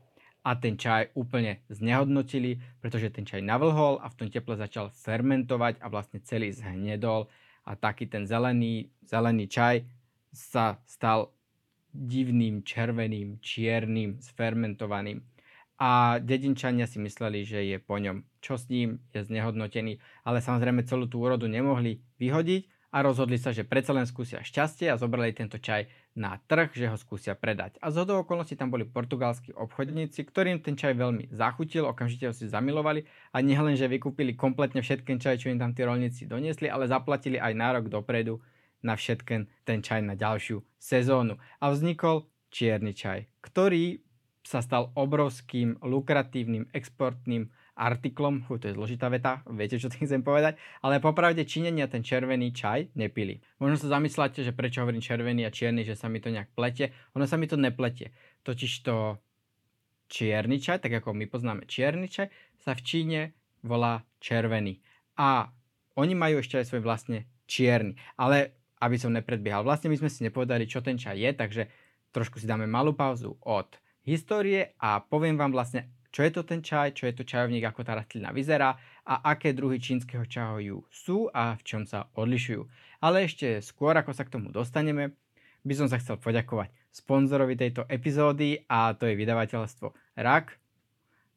a 0.41 0.51
ten 0.57 0.79
čaj 0.79 1.13
úplne 1.19 1.61
znehodnotili, 1.69 2.57
pretože 2.81 3.13
ten 3.13 3.27
čaj 3.27 3.45
navlhol 3.45 4.01
a 4.01 4.09
v 4.09 4.17
tom 4.17 4.29
teple 4.33 4.57
začal 4.57 4.89
fermentovať 4.95 5.83
a 5.83 5.87
vlastne 5.93 6.23
celý 6.25 6.55
zhnedol 6.55 7.29
a 7.67 7.77
taký 7.77 8.09
ten 8.09 8.25
zelený, 8.25 8.89
zelený 9.05 9.51
čaj 9.51 9.85
sa 10.33 10.81
stal 10.87 11.35
divným, 11.91 12.63
červeným, 12.63 13.43
čiernym, 13.43 14.23
sfermentovaným 14.23 15.21
a 15.81 16.21
dedinčania 16.21 16.85
si 16.85 17.01
mysleli, 17.01 17.41
že 17.49 17.65
je 17.65 17.81
po 17.81 17.97
ňom. 17.97 18.29
Čo 18.45 18.61
s 18.61 18.69
ním 18.69 19.01
je 19.17 19.25
znehodnotený, 19.25 19.97
ale 20.29 20.45
samozrejme 20.45 20.85
celú 20.85 21.09
tú 21.09 21.25
úrodu 21.25 21.49
nemohli 21.49 22.05
vyhodiť 22.21 22.69
a 22.93 23.01
rozhodli 23.01 23.39
sa, 23.41 23.55
že 23.55 23.65
predsa 23.65 23.97
len 23.97 24.05
skúsia 24.05 24.45
šťastie 24.45 24.91
a 24.93 25.01
zobrali 25.01 25.33
tento 25.33 25.57
čaj 25.57 25.89
na 26.19 26.37
trh, 26.51 26.75
že 26.75 26.91
ho 26.91 26.99
skúsia 26.99 27.39
predať. 27.39 27.79
A 27.81 27.89
z 27.95 28.03
hodou 28.03 28.21
okolností 28.21 28.59
tam 28.59 28.69
boli 28.69 28.85
portugalskí 28.85 29.57
obchodníci, 29.57 30.27
ktorým 30.27 30.61
ten 30.61 30.77
čaj 30.77 30.99
veľmi 30.99 31.33
zachutil, 31.33 31.89
okamžite 31.89 32.29
ho 32.29 32.35
si 32.35 32.51
zamilovali 32.51 33.07
a 33.33 33.41
nielen, 33.41 33.79
že 33.79 33.89
vykúpili 33.89 34.37
kompletne 34.37 34.85
všetken 34.85 35.17
čaj, 35.17 35.41
čo 35.41 35.49
im 35.49 35.63
tam 35.63 35.73
tí 35.73 35.87
rolníci 35.87 36.27
doniesli, 36.27 36.69
ale 36.69 36.91
zaplatili 36.91 37.41
aj 37.41 37.57
nárok 37.57 37.89
dopredu 37.89 38.43
na 38.85 38.99
všetken 38.99 39.49
ten 39.65 39.81
čaj 39.81 40.05
na 40.05 40.19
ďalšiu 40.19 40.61
sezónu. 40.77 41.39
A 41.63 41.71
vznikol 41.71 42.27
čierny 42.51 42.93
čaj, 42.93 43.31
ktorý 43.41 44.03
sa 44.41 44.65
stal 44.65 44.93
obrovským 44.97 45.81
lukratívnym 45.85 46.73
exportným 46.73 47.53
artiklom, 47.81 48.45
Fú, 48.45 48.61
to 48.61 48.69
je 48.69 48.77
zložitá 48.77 49.09
veta, 49.09 49.41
viete, 49.49 49.81
čo 49.81 49.89
tým 49.89 50.05
chcem 50.05 50.21
povedať, 50.21 50.61
ale 50.85 51.01
popravde 51.01 51.49
Číňania 51.49 51.89
ten 51.89 52.05
červený 52.05 52.53
čaj 52.53 52.93
nepili. 52.93 53.41
Možno 53.57 53.81
sa 53.81 53.97
zamysláte, 53.97 54.45
že 54.45 54.53
prečo 54.53 54.85
hovorím 54.85 55.01
červený 55.01 55.49
a 55.49 55.55
čierny, 55.55 55.89
že 55.89 55.97
sa 55.97 56.13
mi 56.13 56.21
to 56.21 56.29
nejak 56.29 56.53
plete. 56.53 56.93
Ono 57.17 57.25
sa 57.25 57.41
mi 57.41 57.49
to 57.49 57.57
nepletie. 57.57 58.13
Totiž 58.45 58.85
to 58.85 59.17
čierny 60.13 60.61
čaj, 60.61 60.85
tak 60.85 60.93
ako 61.01 61.17
my 61.17 61.25
poznáme 61.25 61.65
čierny 61.65 62.13
čaj, 62.13 62.29
sa 62.61 62.77
v 62.77 62.85
Číne 62.85 63.21
volá 63.65 64.05
červený. 64.21 64.85
A 65.17 65.49
oni 65.97 66.13
majú 66.13 66.45
ešte 66.45 66.61
aj 66.61 66.69
svoj 66.69 66.85
vlastne 66.85 67.25
čierny. 67.49 67.97
Ale 68.21 68.61
aby 68.81 68.97
som 69.01 69.13
nepredbiehal, 69.13 69.65
vlastne 69.65 69.89
my 69.89 69.97
sme 69.97 70.13
si 70.13 70.25
nepovedali, 70.25 70.69
čo 70.69 70.85
ten 70.85 71.01
čaj 71.01 71.17
je, 71.17 71.31
takže 71.33 71.63
trošku 72.13 72.37
si 72.37 72.49
dáme 72.49 72.69
malú 72.69 72.93
pauzu 72.93 73.37
od 73.45 73.80
histórie 74.05 74.77
a 74.81 75.01
poviem 75.01 75.37
vám 75.37 75.53
vlastne, 75.53 75.93
čo 76.11 76.27
je 76.27 76.33
to 76.35 76.43
ten 76.43 76.61
čaj, 76.61 76.95
čo 76.99 77.07
je 77.07 77.15
to 77.15 77.25
čajovník, 77.25 77.63
ako 77.63 77.87
tá 77.87 77.95
rastlina 77.95 78.35
vyzerá 78.35 78.75
a 79.07 79.15
aké 79.31 79.55
druhy 79.55 79.79
čínskeho 79.79 80.27
čaju 80.27 80.83
sú 80.91 81.31
a 81.31 81.55
v 81.55 81.63
čom 81.63 81.83
sa 81.87 82.11
odlišujú. 82.19 82.67
Ale 83.01 83.25
ešte 83.25 83.63
skôr, 83.63 83.95
ako 83.95 84.11
sa 84.11 84.27
k 84.27 84.35
tomu 84.35 84.51
dostaneme, 84.51 85.15
by 85.63 85.75
som 85.77 85.87
sa 85.87 86.01
chcel 86.03 86.19
poďakovať 86.19 86.73
sponzorovi 86.91 87.55
tejto 87.55 87.87
epizódy 87.87 88.67
a 88.67 88.97
to 88.99 89.07
je 89.07 89.15
vydavateľstvo 89.15 90.19
RAK. 90.19 90.47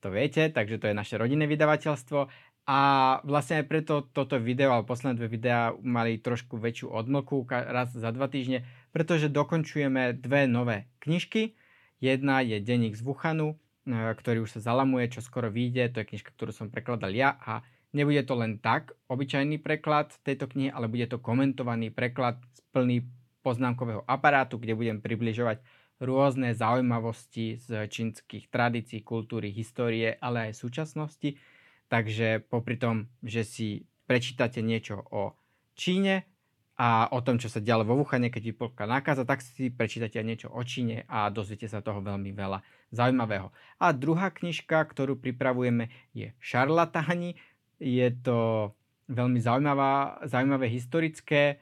To 0.04 0.12
viete, 0.12 0.52
takže 0.52 0.82
to 0.82 0.90
je 0.92 0.98
naše 0.98 1.16
rodinné 1.16 1.48
vydavateľstvo 1.48 2.20
a 2.64 2.80
vlastne 3.28 3.64
aj 3.64 3.66
preto 3.68 4.08
toto 4.16 4.40
video, 4.40 4.72
ale 4.72 4.88
posledné 4.88 5.20
dve 5.20 5.28
videá 5.28 5.76
mali 5.84 6.20
trošku 6.20 6.56
väčšiu 6.56 6.96
odmlku 6.96 7.44
raz 7.48 7.92
za 7.92 8.10
dva 8.16 8.32
týždne, 8.32 8.64
pretože 8.96 9.28
dokončujeme 9.28 10.16
dve 10.16 10.48
nové 10.48 10.88
knižky, 11.04 11.60
Jedna 12.04 12.44
je 12.44 12.60
Denník 12.60 13.00
z 13.00 13.04
Wuhanu, 13.08 13.56
e, 13.88 13.96
ktorý 13.96 14.44
už 14.44 14.60
sa 14.60 14.76
zalamuje, 14.76 15.08
čo 15.08 15.24
skoro 15.24 15.48
vyjde. 15.48 15.88
To 15.96 16.04
je 16.04 16.10
knižka, 16.12 16.36
ktorú 16.36 16.52
som 16.52 16.68
prekladal 16.68 17.16
ja 17.16 17.40
a 17.40 17.64
nebude 17.96 18.20
to 18.28 18.36
len 18.36 18.60
tak 18.60 18.92
obyčajný 19.08 19.64
preklad 19.64 20.12
tejto 20.28 20.52
knihy, 20.52 20.68
ale 20.68 20.92
bude 20.92 21.08
to 21.08 21.24
komentovaný 21.24 21.96
preklad 21.96 22.44
z 22.52 22.60
plný 22.76 23.08
poznámkového 23.40 24.04
aparátu, 24.04 24.60
kde 24.60 24.76
budem 24.76 25.00
približovať 25.00 25.64
rôzne 26.04 26.52
zaujímavosti 26.52 27.56
z 27.64 27.88
čínskych 27.88 28.52
tradícií, 28.52 29.00
kultúry, 29.00 29.56
histórie, 29.56 30.20
ale 30.20 30.52
aj 30.52 30.60
súčasnosti. 30.60 31.40
takže 31.88 32.44
popri 32.50 32.76
tom, 32.76 33.08
že 33.24 33.48
si 33.48 33.86
prečítate 34.10 34.60
niečo 34.60 35.08
o 35.14 35.38
Číne 35.78 36.33
a 36.74 37.06
o 37.14 37.22
tom, 37.22 37.38
čo 37.38 37.54
sa 37.54 37.62
dialo 37.62 37.86
vo 37.86 38.02
Wuhane, 38.02 38.34
keď 38.34 38.50
vypukla 38.50 38.90
nákaza, 38.90 39.30
tak 39.30 39.46
si 39.46 39.70
prečítate 39.70 40.18
niečo 40.26 40.50
o 40.50 40.62
Číne 40.66 41.06
a 41.06 41.30
dozviete 41.30 41.70
sa 41.70 41.86
toho 41.86 42.02
veľmi 42.02 42.34
veľa 42.34 42.66
zaujímavého. 42.90 43.54
A 43.78 43.94
druhá 43.94 44.34
knižka, 44.34 44.82
ktorú 44.82 45.22
pripravujeme, 45.22 45.94
je 46.18 46.34
Šarlatáni. 46.42 47.38
Je 47.78 48.10
to 48.26 48.74
veľmi 49.06 49.38
zaujímavá, 49.38 50.24
zaujímavé 50.26 50.66
historické 50.72 51.62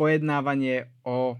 pojednávanie 0.00 0.88
o 1.04 1.36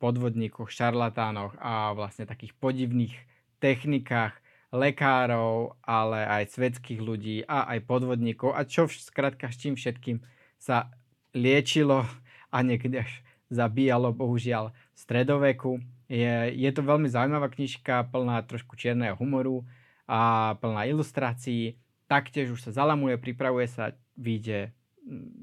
podvodníkoch, 0.00 0.72
šarlatánoch 0.72 1.60
a 1.60 1.92
vlastne 1.92 2.24
takých 2.24 2.56
podivných 2.56 3.14
technikách 3.60 4.32
lekárov, 4.70 5.76
ale 5.82 6.24
aj 6.24 6.56
svetských 6.56 7.00
ľudí 7.02 7.36
a 7.44 7.68
aj 7.74 7.84
podvodníkov 7.84 8.54
a 8.54 8.64
čo 8.64 8.86
skrátka 8.86 9.50
s 9.50 9.58
čím 9.58 9.74
všetkým 9.74 10.22
sa 10.56 10.88
liečilo 11.34 12.06
a 12.50 12.62
niekedy 12.62 13.02
až 13.02 13.10
zabíjalo 13.50 14.14
bohužiaľ 14.14 14.70
v 14.70 14.98
stredoveku. 14.98 15.72
Je, 16.06 16.54
je 16.54 16.70
to 16.70 16.82
veľmi 16.82 17.10
zaujímavá 17.10 17.50
knižka, 17.50 18.10
plná 18.10 18.46
trošku 18.46 18.78
čierneho 18.78 19.18
humoru 19.18 19.66
a 20.06 20.54
plná 20.58 20.86
ilustrácií. 20.90 21.78
Taktiež 22.10 22.50
už 22.50 22.70
sa 22.70 22.74
zalamuje, 22.74 23.14
pripravuje 23.18 23.70
sa, 23.70 23.94
vyjde 24.18 24.74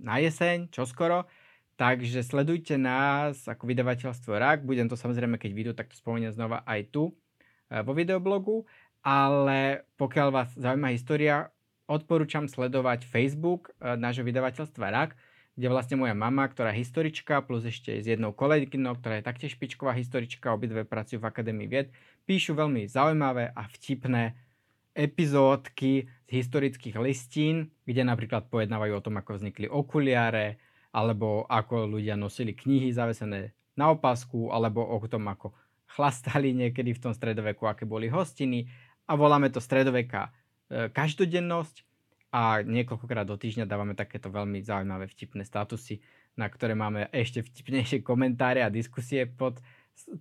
na 0.04 0.20
jeseň, 0.20 0.72
čoskoro. 0.72 1.28
Takže 1.78 2.26
sledujte 2.26 2.74
nás 2.76 3.46
ako 3.46 3.70
vydavateľstvo 3.70 4.34
RAK. 4.34 4.66
Budem 4.66 4.90
to 4.90 4.98
samozrejme, 4.98 5.38
keď 5.38 5.52
vyjdu, 5.54 5.72
tak 5.78 5.94
to 5.94 6.00
spomeniem 6.00 6.34
znova 6.34 6.66
aj 6.66 6.90
tu 6.90 7.14
e, 7.14 7.14
vo 7.86 7.94
videoblogu. 7.94 8.66
Ale 9.06 9.86
pokiaľ 9.96 10.28
vás 10.34 10.50
zaujíma 10.58 10.90
história, 10.90 11.54
odporúčam 11.86 12.50
sledovať 12.50 13.06
Facebook 13.06 13.72
e, 13.78 13.94
nášho 13.94 14.26
vydavateľstva 14.26 14.86
RAK, 14.90 15.12
kde 15.58 15.68
vlastne 15.74 15.98
moja 15.98 16.14
mama, 16.14 16.46
ktorá 16.46 16.70
je 16.70 16.86
historička, 16.86 17.42
plus 17.42 17.66
ešte 17.66 17.98
s 17.98 18.06
jednou 18.06 18.30
kolegynou, 18.30 18.94
ktorá 19.02 19.18
je 19.18 19.26
taktiež 19.26 19.58
špičková 19.58 19.98
historička, 19.98 20.54
obidve 20.54 20.86
pracujú 20.86 21.18
v 21.18 21.30
Akadémii 21.34 21.66
vied, 21.66 21.90
píšu 22.30 22.54
veľmi 22.54 22.86
zaujímavé 22.86 23.58
a 23.58 23.66
vtipné 23.66 24.38
epizódky 24.94 26.06
z 26.26 26.30
historických 26.30 27.02
listín, 27.02 27.74
kde 27.90 28.06
napríklad 28.06 28.54
pojednávajú 28.54 29.02
o 29.02 29.06
tom, 29.06 29.18
ako 29.18 29.42
vznikli 29.42 29.66
okuliare, 29.66 30.62
alebo 30.94 31.50
ako 31.50 31.90
ľudia 31.90 32.14
nosili 32.14 32.54
knihy 32.54 32.94
zavesené 32.94 33.54
na 33.78 33.94
opasku, 33.94 34.54
alebo 34.54 34.86
o 34.86 34.98
tom, 35.10 35.26
ako 35.30 35.54
chlastali 35.90 36.54
niekedy 36.54 36.94
v 36.94 37.02
tom 37.02 37.14
stredoveku, 37.14 37.66
aké 37.66 37.86
boli 37.86 38.10
hostiny. 38.10 38.70
A 39.10 39.18
voláme 39.18 39.50
to 39.50 39.62
stredoveká 39.62 40.30
e, 40.30 40.90
každodennosť 40.92 41.87
a 42.38 42.62
niekoľkokrát 42.62 43.26
do 43.26 43.34
týždňa 43.34 43.66
dávame 43.66 43.98
takéto 43.98 44.30
veľmi 44.30 44.62
zaujímavé 44.62 45.10
vtipné 45.10 45.42
statusy, 45.42 46.06
na 46.38 46.46
ktoré 46.46 46.78
máme 46.78 47.10
ešte 47.10 47.42
vtipnejšie 47.42 48.06
komentáre 48.06 48.62
a 48.62 48.70
diskusie 48.70 49.26
pod 49.26 49.58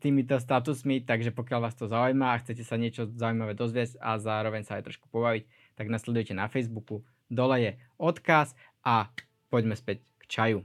týmito 0.00 0.40
statusmi, 0.40 1.04
takže 1.04 1.36
pokiaľ 1.36 1.60
vás 1.60 1.76
to 1.76 1.84
zaujíma 1.84 2.32
a 2.32 2.40
chcete 2.40 2.64
sa 2.64 2.80
niečo 2.80 3.12
zaujímavé 3.12 3.52
dozviesť 3.52 4.00
a 4.00 4.16
zároveň 4.16 4.64
sa 4.64 4.80
aj 4.80 4.88
trošku 4.88 5.12
pobaviť, 5.12 5.44
tak 5.76 5.92
nasledujte 5.92 6.32
na 6.32 6.48
Facebooku, 6.48 7.04
dole 7.28 7.60
je 7.60 7.70
odkaz 8.00 8.56
a 8.80 9.12
poďme 9.52 9.76
späť 9.76 10.00
čaju. 10.24 10.64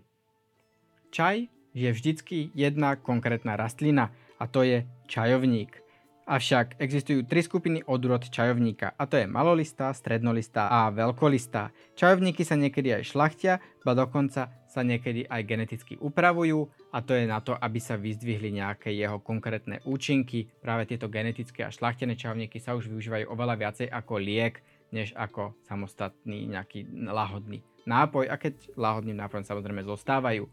Čaj 1.12 1.51
je 1.75 1.89
vždycky 1.91 2.55
jedna 2.55 2.96
konkrétna 2.96 3.60
rastlina 3.60 4.15
a 4.39 4.48
to 4.48 4.63
je 4.63 4.88
čajovník. 5.12 5.84
Avšak 6.22 6.78
existujú 6.78 7.25
tri 7.25 7.42
skupiny 7.42 7.82
odrod 7.90 8.22
čajovníka 8.22 8.94
a 8.94 9.10
to 9.10 9.18
je 9.18 9.25
malolistá, 9.25 9.90
strednolistá 9.90 10.70
a 10.70 10.94
veľkolistá. 10.94 11.74
Čajovníky 11.98 12.46
sa 12.46 12.54
niekedy 12.54 12.94
aj 12.94 13.10
šlachtia, 13.10 13.58
ba 13.82 13.98
dokonca 13.98 14.54
sa 14.70 14.82
niekedy 14.86 15.25
aj 15.25 15.42
geneticky 15.44 15.98
upravujú 15.98 16.70
a 16.94 17.01
to 17.01 17.18
je 17.18 17.25
na 17.25 17.42
to, 17.42 17.58
aby 17.58 17.82
sa 17.82 17.98
vyzdvihli 17.98 18.54
nejaké 18.54 18.94
jeho 18.94 19.18
konkrétne 19.18 19.82
účinky. 19.82 20.46
Práve 20.62 20.86
tieto 20.86 21.10
genetické 21.10 21.66
a 21.66 21.74
šlachtené 21.74 22.13
čajovníky 22.13 22.62
sa 22.62 22.78
už 22.78 22.88
využívajú 22.93 23.26
oveľa 23.26 23.56
viacej 23.58 23.88
ako 23.89 24.22
liek, 24.22 24.62
než 24.93 25.17
ako 25.17 25.58
samostatný 25.65 26.45
nejaký 26.54 26.86
lahodný 27.10 27.65
nápoj 27.89 28.30
a 28.30 28.38
keď 28.38 28.78
láhodným 28.78 29.17
nápojom 29.17 29.41
samozrejme 29.41 29.82
zostávajú. 29.89 30.45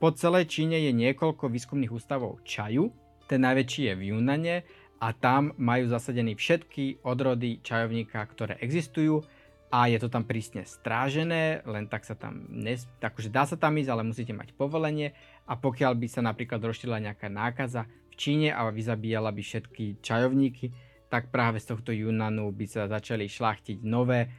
Po 0.00 0.08
celej 0.16 0.50
Číne 0.50 0.80
je 0.82 0.90
niekoľko 0.90 1.52
výskumných 1.52 1.92
ústavov 1.92 2.40
čaju, 2.42 2.90
ten 3.30 3.48
najväčší 3.48 3.82
je 3.88 3.94
v 3.96 4.02
Junane 4.12 4.56
a 5.02 5.10
tam 5.10 5.50
majú 5.58 5.90
zasadený 5.90 6.38
všetky 6.38 7.02
odrody 7.02 7.58
čajovníka, 7.58 8.22
ktoré 8.22 8.54
existujú 8.62 9.26
a 9.74 9.90
je 9.90 9.98
to 9.98 10.06
tam 10.06 10.22
prísne 10.22 10.62
strážené, 10.62 11.66
len 11.66 11.90
tak 11.90 12.06
sa 12.06 12.14
tam, 12.14 12.46
nes... 12.54 12.86
akože 13.02 13.26
dá 13.26 13.42
sa 13.42 13.58
tam 13.58 13.74
ísť, 13.82 13.90
ale 13.90 14.06
musíte 14.06 14.30
mať 14.30 14.54
povolenie 14.54 15.10
a 15.50 15.58
pokiaľ 15.58 15.98
by 15.98 16.06
sa 16.06 16.22
napríklad 16.22 16.62
rozšírila 16.62 17.02
nejaká 17.02 17.26
nákaza 17.26 17.90
v 18.12 18.14
Číne 18.14 18.48
a 18.54 18.62
vyzabíjala 18.70 19.34
by 19.34 19.42
všetky 19.42 19.98
čajovníky, 19.98 20.70
tak 21.10 21.34
práve 21.34 21.58
z 21.58 21.74
tohto 21.74 21.90
Junanu 21.90 22.54
by 22.54 22.66
sa 22.70 22.86
začali 22.86 23.26
šlachtiť 23.26 23.82
nové 23.82 24.30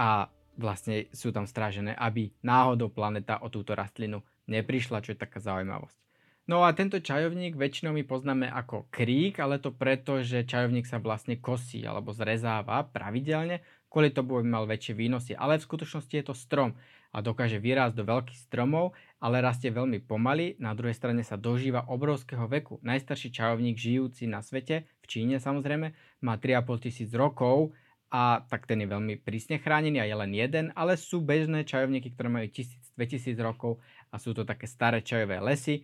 a 0.00 0.32
vlastne 0.56 1.12
sú 1.12 1.28
tam 1.28 1.44
strážené, 1.44 1.92
aby 1.92 2.32
náhodou 2.40 2.88
planeta 2.88 3.44
o 3.44 3.52
túto 3.52 3.76
rastlinu 3.76 4.24
neprišla, 4.48 5.04
čo 5.04 5.12
je 5.12 5.20
taká 5.20 5.44
zaujímavosť. 5.44 6.05
No 6.46 6.62
a 6.62 6.70
tento 6.70 7.02
čajovník 7.02 7.58
väčšinou 7.58 7.90
my 7.90 8.06
poznáme 8.06 8.46
ako 8.46 8.86
krík, 8.86 9.42
ale 9.42 9.58
to 9.58 9.74
preto, 9.74 10.22
že 10.22 10.46
čajovník 10.46 10.86
sa 10.86 11.02
vlastne 11.02 11.42
kosí 11.42 11.82
alebo 11.82 12.14
zrezáva 12.14 12.86
pravidelne, 12.86 13.66
kvôli 13.90 14.14
tomu 14.14 14.38
by 14.38 14.46
mal 14.46 14.64
väčšie 14.70 14.94
výnosy. 14.94 15.34
Ale 15.34 15.58
v 15.58 15.66
skutočnosti 15.66 16.14
je 16.14 16.22
to 16.22 16.38
strom 16.38 16.78
a 17.10 17.18
dokáže 17.18 17.58
vyrásť 17.58 17.98
do 17.98 18.06
veľkých 18.06 18.46
stromov, 18.46 18.94
ale 19.18 19.42
rastie 19.42 19.74
veľmi 19.74 20.06
pomaly, 20.06 20.54
na 20.62 20.70
druhej 20.70 20.94
strane 20.94 21.26
sa 21.26 21.34
dožíva 21.34 21.82
obrovského 21.90 22.46
veku. 22.46 22.78
Najstarší 22.78 23.34
čajovník 23.34 23.74
žijúci 23.74 24.30
na 24.30 24.38
svete, 24.38 24.86
v 25.02 25.06
Číne 25.10 25.42
samozrejme, 25.42 25.98
má 26.22 26.38
3,5 26.38 26.86
tisíc 26.86 27.10
rokov 27.10 27.74
a 28.06 28.46
tak 28.46 28.70
ten 28.70 28.78
je 28.78 28.86
veľmi 28.86 29.18
prísne 29.18 29.58
chránený 29.58 29.98
a 29.98 30.06
je 30.06 30.14
len 30.14 30.30
jeden, 30.30 30.66
ale 30.78 30.94
sú 30.94 31.18
bežné 31.26 31.66
čajovníky, 31.66 32.14
ktoré 32.14 32.30
majú 32.30 32.46
1000-2000 32.54 33.34
rokov 33.42 33.82
a 34.14 34.22
sú 34.22 34.30
to 34.30 34.46
také 34.46 34.70
staré 34.70 35.02
čajové 35.02 35.42
lesy, 35.42 35.82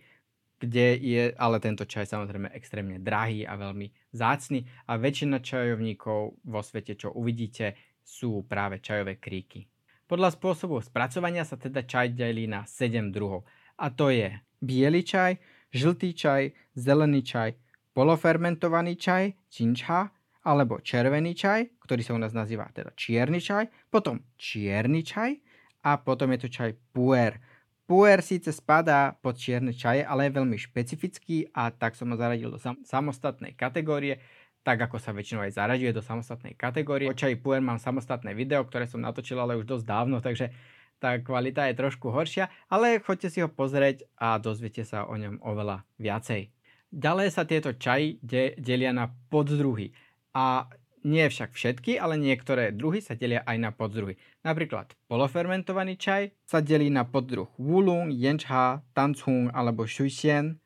kde 0.63 0.95
je 0.95 1.23
ale 1.35 1.59
tento 1.59 1.83
čaj 1.83 2.07
samozrejme 2.07 2.55
extrémne 2.55 3.03
drahý 3.03 3.43
a 3.43 3.59
veľmi 3.59 4.15
zácny 4.15 4.63
a 4.87 4.95
väčšina 4.95 5.43
čajovníkov 5.43 6.39
vo 6.39 6.61
svete, 6.63 6.95
čo 6.95 7.11
uvidíte, 7.11 7.75
sú 7.99 8.47
práve 8.47 8.79
čajové 8.79 9.19
kríky. 9.19 9.67
Podľa 10.07 10.35
spôsobu 10.39 10.79
spracovania 10.79 11.43
sa 11.43 11.59
teda 11.59 11.83
čaj 11.83 12.15
delí 12.15 12.47
na 12.47 12.63
7 12.63 13.11
druhov 13.11 13.43
a 13.75 13.91
to 13.91 14.07
je 14.07 14.31
biely 14.63 15.03
čaj, 15.03 15.35
žltý 15.75 16.15
čaj, 16.15 16.55
zelený 16.79 17.27
čaj, 17.27 17.59
polofermentovaný 17.91 18.95
čaj, 18.95 19.51
činčha, 19.51 20.15
alebo 20.43 20.83
červený 20.83 21.35
čaj, 21.35 21.79
ktorý 21.83 22.01
sa 22.03 22.15
u 22.15 22.19
nás 22.19 22.35
nazýva 22.35 22.67
teda 22.75 22.91
čierny 22.95 23.39
čaj, 23.39 23.71
potom 23.87 24.23
čierny 24.35 25.03
čaj 25.03 25.39
a 25.87 25.99
potom 25.99 26.35
je 26.35 26.39
tu 26.43 26.47
čaj 26.51 26.75
puer. 26.91 27.39
Puer 27.83 28.23
síce 28.23 28.55
spadá 28.55 29.19
pod 29.19 29.35
čierne 29.35 29.75
čaje, 29.75 30.07
ale 30.07 30.31
je 30.31 30.37
veľmi 30.39 30.55
špecifický 30.55 31.51
a 31.51 31.67
tak 31.67 31.99
som 31.99 32.07
ho 32.11 32.15
zaradil 32.15 32.47
do 32.47 32.55
sam- 32.55 32.79
samostatnej 32.87 33.51
kategórie, 33.59 34.23
tak 34.63 34.79
ako 34.79 34.95
sa 34.95 35.11
väčšinou 35.11 35.43
aj 35.43 35.59
zaraďuje 35.59 35.91
do 35.91 35.99
samostatnej 35.99 36.55
kategórie. 36.55 37.11
O 37.11 37.17
čaji 37.17 37.35
puer 37.35 37.59
mám 37.59 37.83
samostatné 37.83 38.31
video, 38.31 38.63
ktoré 38.63 38.87
som 38.87 39.03
natočil 39.03 39.35
ale 39.35 39.59
už 39.59 39.67
dosť 39.67 39.85
dávno, 39.85 40.23
takže 40.23 40.55
tá 41.03 41.19
kvalita 41.19 41.67
je 41.67 41.75
trošku 41.75 42.07
horšia, 42.15 42.47
ale 42.71 43.03
choďte 43.03 43.27
si 43.27 43.43
ho 43.43 43.51
pozrieť 43.51 44.07
a 44.15 44.39
dozviete 44.39 44.87
sa 44.87 45.03
o 45.03 45.19
ňom 45.19 45.43
oveľa 45.43 45.83
viacej. 45.99 46.47
Ďalej 46.95 47.27
sa 47.35 47.43
tieto 47.43 47.75
čaji 47.75 48.23
de- 48.23 48.55
delia 48.55 48.95
na 48.95 49.11
poddruhy. 49.27 49.91
A 50.31 50.71
nie 51.03 51.27
však 51.27 51.51
všetky, 51.55 51.99
ale 51.99 52.15
niektoré 52.19 52.71
druhy 52.71 53.03
sa 53.03 53.15
delia 53.15 53.43
aj 53.43 53.57
na 53.59 53.71
poddruhy. 53.75 54.15
Napríklad 54.43 54.95
polofermentovaný 55.07 55.99
čaj 55.99 56.31
sa 56.43 56.59
delí 56.63 56.87
na 56.89 57.03
poddruh 57.07 57.51
Wulung, 57.59 58.11
Yencha, 58.11 58.83
Tanchung 58.95 59.51
alebo 59.51 59.87
Shuxian. 59.87 60.59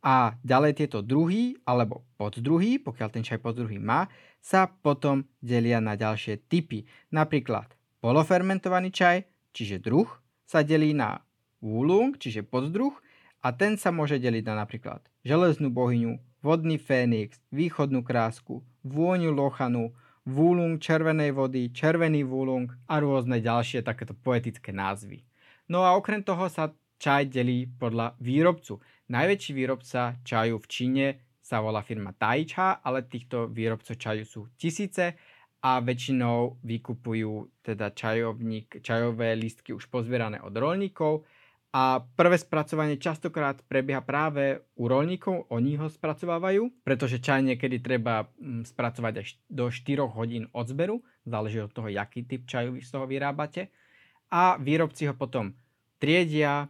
A 0.00 0.32
ďalej 0.40 0.80
tieto 0.80 1.04
druhy 1.04 1.60
alebo 1.68 2.08
poddruhy, 2.16 2.80
pokiaľ 2.80 3.08
ten 3.12 3.20
čaj 3.20 3.44
poddruhy 3.44 3.76
má, 3.76 4.08
sa 4.40 4.64
potom 4.64 5.28
delia 5.44 5.76
na 5.76 5.92
ďalšie 5.92 6.48
typy. 6.48 6.88
Napríklad 7.12 7.68
polofermentovaný 8.00 8.88
čaj, 8.88 9.28
čiže 9.52 9.76
druh, 9.84 10.08
sa 10.48 10.64
delí 10.64 10.96
na 10.96 11.20
Wulung, 11.60 12.16
čiže 12.16 12.40
poddruh, 12.40 12.96
a 13.44 13.52
ten 13.52 13.76
sa 13.76 13.92
môže 13.92 14.16
deliť 14.20 14.44
na 14.48 14.64
napríklad 14.64 15.00
železnú 15.24 15.68
bohyňu, 15.68 16.16
vodný 16.40 16.80
fénix, 16.80 17.40
východnú 17.52 18.04
krásku, 18.04 18.64
vôňu 18.84 19.32
lochanu, 19.32 19.92
vúlung 20.24 20.76
červenej 20.76 21.32
vody, 21.32 21.72
červený 21.72 22.24
vúlung 22.24 22.68
a 22.88 23.00
rôzne 23.00 23.40
ďalšie 23.40 23.84
takéto 23.84 24.12
poetické 24.12 24.72
názvy. 24.72 25.24
No 25.68 25.84
a 25.86 25.96
okrem 25.96 26.20
toho 26.20 26.48
sa 26.50 26.72
čaj 27.00 27.32
delí 27.32 27.64
podľa 27.64 28.18
výrobcu. 28.20 28.80
Najväčší 29.08 29.52
výrobca 29.56 30.20
čaju 30.20 30.60
v 30.60 30.66
Číne 30.68 31.06
sa 31.40 31.64
volá 31.64 31.80
firma 31.82 32.12
Taicha, 32.12 32.84
ale 32.84 33.08
týchto 33.08 33.48
výrobcov 33.48 33.96
čaju 33.96 34.24
sú 34.28 34.40
tisíce 34.60 35.16
a 35.60 35.80
väčšinou 35.80 36.60
vykupujú 36.64 37.64
teda 37.64 37.92
čajovník, 37.92 38.80
čajové 38.80 39.36
listky 39.36 39.76
už 39.76 39.88
pozbierané 39.92 40.40
od 40.40 40.52
rolníkov 40.56 41.24
a 41.70 42.02
prvé 42.02 42.34
spracovanie 42.34 42.98
častokrát 42.98 43.62
prebieha 43.70 44.02
práve 44.02 44.58
u 44.74 44.90
rolníkov, 44.90 45.46
oni 45.54 45.78
ho 45.78 45.86
spracovávajú, 45.86 46.82
pretože 46.82 47.22
čaj 47.22 47.46
niekedy 47.46 47.78
treba 47.78 48.26
mm, 48.26 48.66
spracovať 48.66 49.14
až 49.22 49.38
do 49.46 49.70
4 49.70 50.02
hodín 50.10 50.50
od 50.50 50.66
zberu, 50.66 50.98
záleží 51.22 51.62
od 51.62 51.70
toho, 51.70 51.86
aký 51.86 52.26
typ 52.26 52.42
čaju 52.42 52.74
vy 52.74 52.82
z 52.82 52.90
toho 52.90 53.06
vyrábate. 53.06 53.70
A 54.34 54.58
výrobci 54.58 55.06
ho 55.06 55.14
potom 55.14 55.54
triedia 56.02 56.66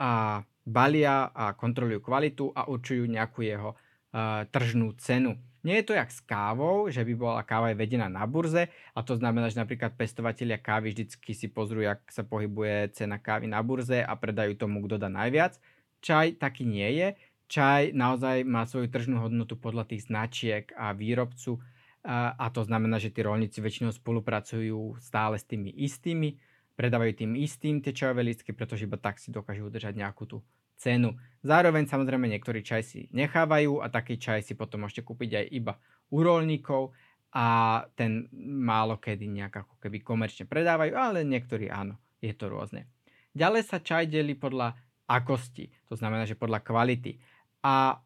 a 0.00 0.40
balia 0.64 1.28
a 1.28 1.52
kontrolujú 1.52 2.00
kvalitu 2.00 2.48
a 2.56 2.72
určujú 2.72 3.04
nejakú 3.04 3.44
jeho 3.44 3.76
uh, 3.76 4.48
tržnú 4.48 4.96
cenu. 4.96 5.36
Nie 5.68 5.84
je 5.84 5.92
to 5.92 5.98
jak 6.00 6.08
s 6.08 6.24
kávou, 6.24 6.88
že 6.88 7.04
by 7.04 7.12
bola 7.12 7.44
káva 7.44 7.76
vedená 7.76 8.08
na 8.08 8.24
burze 8.24 8.72
a 8.96 9.04
to 9.04 9.20
znamená, 9.20 9.52
že 9.52 9.60
napríklad 9.60 10.00
pestovatelia 10.00 10.56
kávy 10.56 10.96
vždycky 10.96 11.36
si 11.36 11.52
pozrú, 11.52 11.84
jak 11.84 12.00
sa 12.08 12.24
pohybuje 12.24 12.96
cena 12.96 13.20
kávy 13.20 13.52
na 13.52 13.60
burze 13.60 14.00
a 14.00 14.16
predajú 14.16 14.56
tomu, 14.56 14.80
kto 14.88 14.96
dá 14.96 15.12
najviac. 15.12 15.60
Čaj 16.00 16.40
taký 16.40 16.64
nie 16.64 16.88
je. 16.96 17.08
Čaj 17.52 17.92
naozaj 17.92 18.48
má 18.48 18.64
svoju 18.64 18.88
tržnú 18.88 19.20
hodnotu 19.20 19.60
podľa 19.60 19.92
tých 19.92 20.08
značiek 20.08 20.72
a 20.72 20.96
výrobcu 20.96 21.60
a 22.08 22.48
to 22.48 22.64
znamená, 22.64 22.96
že 22.96 23.12
tí 23.12 23.20
rolníci 23.20 23.60
väčšinou 23.60 23.92
spolupracujú 23.92 24.96
stále 25.04 25.36
s 25.36 25.44
tými 25.44 25.68
istými, 25.68 26.40
predávajú 26.80 27.12
tým 27.12 27.36
istým 27.36 27.84
tie 27.84 27.92
čajové 27.92 28.24
lístky, 28.24 28.56
pretože 28.56 28.88
iba 28.88 28.96
tak 28.96 29.20
si 29.20 29.28
dokážu 29.28 29.68
udržať 29.68 30.00
nejakú 30.00 30.24
tú 30.24 30.40
cenu. 30.78 31.18
Zároveň 31.42 31.86
samozrejme 31.86 32.26
niektorí 32.30 32.62
čaj 32.62 32.82
si 32.82 33.00
nechávajú 33.10 33.82
a 33.82 33.90
taký 33.90 34.18
čaj 34.18 34.42
si 34.42 34.54
potom 34.54 34.86
môžete 34.86 35.06
kúpiť 35.06 35.30
aj 35.44 35.46
iba 35.50 35.74
u 36.10 36.22
rolníkov 36.22 36.94
a 37.34 37.46
ten 37.92 38.26
málo 38.40 38.96
kedy 38.96 39.28
nejak 39.28 39.66
ako 39.66 39.74
keby 39.82 40.00
komerčne 40.00 40.48
predávajú, 40.48 40.96
ale 40.96 41.28
niektorí 41.28 41.68
áno, 41.68 42.00
je 42.24 42.32
to 42.32 42.48
rôzne. 42.48 42.88
Ďalej 43.36 43.62
sa 43.68 43.78
čaj 43.78 44.08
delí 44.08 44.34
podľa 44.34 44.74
akosti, 45.04 45.68
to 45.86 45.94
znamená, 45.94 46.24
že 46.24 46.38
podľa 46.38 46.64
kvality. 46.64 47.20
A 47.62 48.00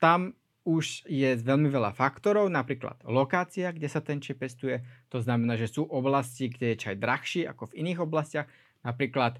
tam 0.00 0.32
už 0.66 1.06
je 1.06 1.38
veľmi 1.38 1.70
veľa 1.70 1.94
faktorov, 1.94 2.50
napríklad 2.50 2.98
lokácia, 3.06 3.70
kde 3.70 3.86
sa 3.86 4.02
ten 4.02 4.18
čaj 4.18 4.34
pestuje, 4.34 4.82
to 5.06 5.22
znamená, 5.22 5.54
že 5.54 5.70
sú 5.70 5.86
oblasti, 5.86 6.50
kde 6.50 6.74
je 6.74 6.82
čaj 6.82 6.96
drahší 6.98 7.46
ako 7.46 7.70
v 7.70 7.86
iných 7.86 8.02
oblastiach, 8.02 8.50
napríklad 8.82 9.38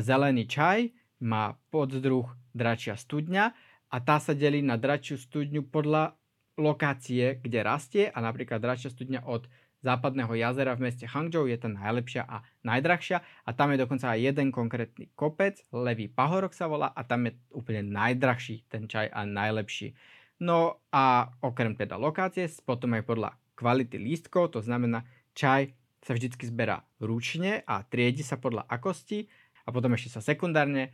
zelený 0.00 0.48
čaj 0.48 0.88
má 1.24 1.56
poddruh 1.72 2.28
dračia 2.52 3.00
studňa 3.00 3.56
a 3.88 3.96
tá 4.04 4.20
sa 4.20 4.36
delí 4.36 4.60
na 4.60 4.76
dračiu 4.76 5.16
studňu 5.16 5.64
podľa 5.72 6.12
lokácie, 6.60 7.40
kde 7.40 7.64
rastie 7.64 8.04
a 8.12 8.20
napríklad 8.20 8.60
dračia 8.60 8.92
studňa 8.92 9.26
od 9.26 9.48
západného 9.84 10.32
jazera 10.32 10.72
v 10.76 10.88
meste 10.88 11.04
Hangzhou 11.04 11.44
je 11.44 11.60
tá 11.60 11.68
najlepšia 11.68 12.24
a 12.24 12.40
najdrahšia 12.64 13.20
a 13.20 13.50
tam 13.52 13.72
je 13.72 13.82
dokonca 13.84 14.16
aj 14.16 14.20
jeden 14.20 14.48
konkrétny 14.48 15.12
kopec, 15.12 15.60
Levý 15.72 16.08
pahorok 16.08 16.56
sa 16.56 16.68
volá 16.68 16.88
a 16.96 17.04
tam 17.04 17.28
je 17.28 17.36
úplne 17.52 17.84
najdrahší 17.92 18.64
ten 18.72 18.88
čaj 18.88 19.12
a 19.12 19.28
najlepší. 19.28 19.92
No 20.40 20.80
a 20.88 21.28
okrem 21.44 21.76
teda 21.76 22.00
lokácie, 22.00 22.48
potom 22.64 22.96
aj 22.96 23.04
podľa 23.04 23.30
kvality 23.54 24.00
lístkov, 24.00 24.56
to 24.56 24.64
znamená 24.64 25.04
čaj 25.36 25.70
sa 26.00 26.16
vždy 26.16 26.32
zberá 26.48 26.84
ručne 27.00 27.62
a 27.64 27.84
triedi 27.84 28.24
sa 28.24 28.40
podľa 28.40 28.64
akosti 28.68 29.28
a 29.64 29.72
potom 29.72 29.92
ešte 29.96 30.16
sa 30.16 30.20
sekundárne 30.20 30.92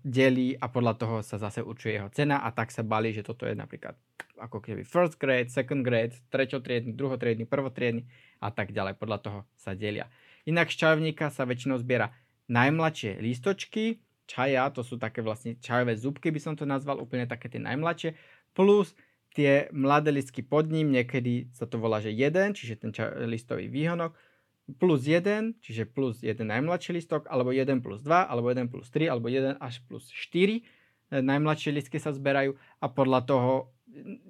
delí 0.00 0.56
a 0.56 0.66
podľa 0.72 0.94
toho 0.96 1.16
sa 1.20 1.36
zase 1.36 1.60
určuje 1.60 2.00
jeho 2.00 2.08
cena 2.08 2.40
a 2.40 2.48
tak 2.48 2.72
sa 2.72 2.80
balí, 2.80 3.12
že 3.12 3.20
toto 3.20 3.44
je 3.44 3.52
napríklad 3.52 3.92
ako 4.40 4.64
keby 4.64 4.88
first 4.88 5.20
grade, 5.20 5.52
second 5.52 5.84
grade, 5.84 6.16
treťotriedny, 6.32 6.96
druhotriedny, 6.96 7.44
prvotriedny 7.44 8.08
a 8.40 8.48
tak 8.48 8.72
ďalej. 8.72 8.96
Podľa 8.96 9.18
toho 9.20 9.38
sa 9.60 9.76
delia. 9.76 10.08
Inak 10.48 10.72
z 10.72 10.80
čajovníka 10.80 11.28
sa 11.28 11.44
väčšinou 11.44 11.76
zbiera 11.76 12.08
najmladšie 12.48 13.20
lístočky, 13.20 14.00
čaja, 14.24 14.72
to 14.72 14.80
sú 14.80 14.96
také 14.96 15.20
vlastne 15.20 15.60
čajové 15.60 15.92
zubky, 16.00 16.32
by 16.32 16.40
som 16.40 16.54
to 16.56 16.64
nazval, 16.64 16.96
úplne 16.96 17.28
také 17.28 17.52
tie 17.52 17.60
najmladšie, 17.60 18.16
plus 18.56 18.96
tie 19.36 19.68
mladé 19.70 20.10
listky 20.10 20.40
pod 20.40 20.72
ním, 20.72 20.90
niekedy 20.90 21.52
sa 21.52 21.68
to 21.68 21.76
volá, 21.76 22.00
že 22.00 22.10
jeden, 22.10 22.56
čiže 22.56 22.80
ten 22.80 22.90
čaj, 22.90 23.28
listový 23.28 23.68
výhonok, 23.68 24.16
plus 24.76 25.06
1, 25.06 25.58
čiže 25.64 25.88
plus 25.88 26.22
1 26.22 26.42
najmladší 26.44 26.94
listok, 26.94 27.26
alebo 27.26 27.50
1 27.50 27.82
plus 27.82 28.04
2, 28.04 28.10
alebo 28.28 28.52
1 28.52 28.70
plus 28.70 28.86
3, 28.92 29.10
alebo 29.10 29.26
1 29.26 29.58
až 29.58 29.80
plus 29.88 30.06
4 30.10 30.58
e, 30.58 30.62
najmladšie 31.18 31.74
listky 31.74 31.98
sa 31.98 32.14
zberajú 32.14 32.54
a 32.78 32.86
podľa 32.86 33.20
toho, 33.26 33.52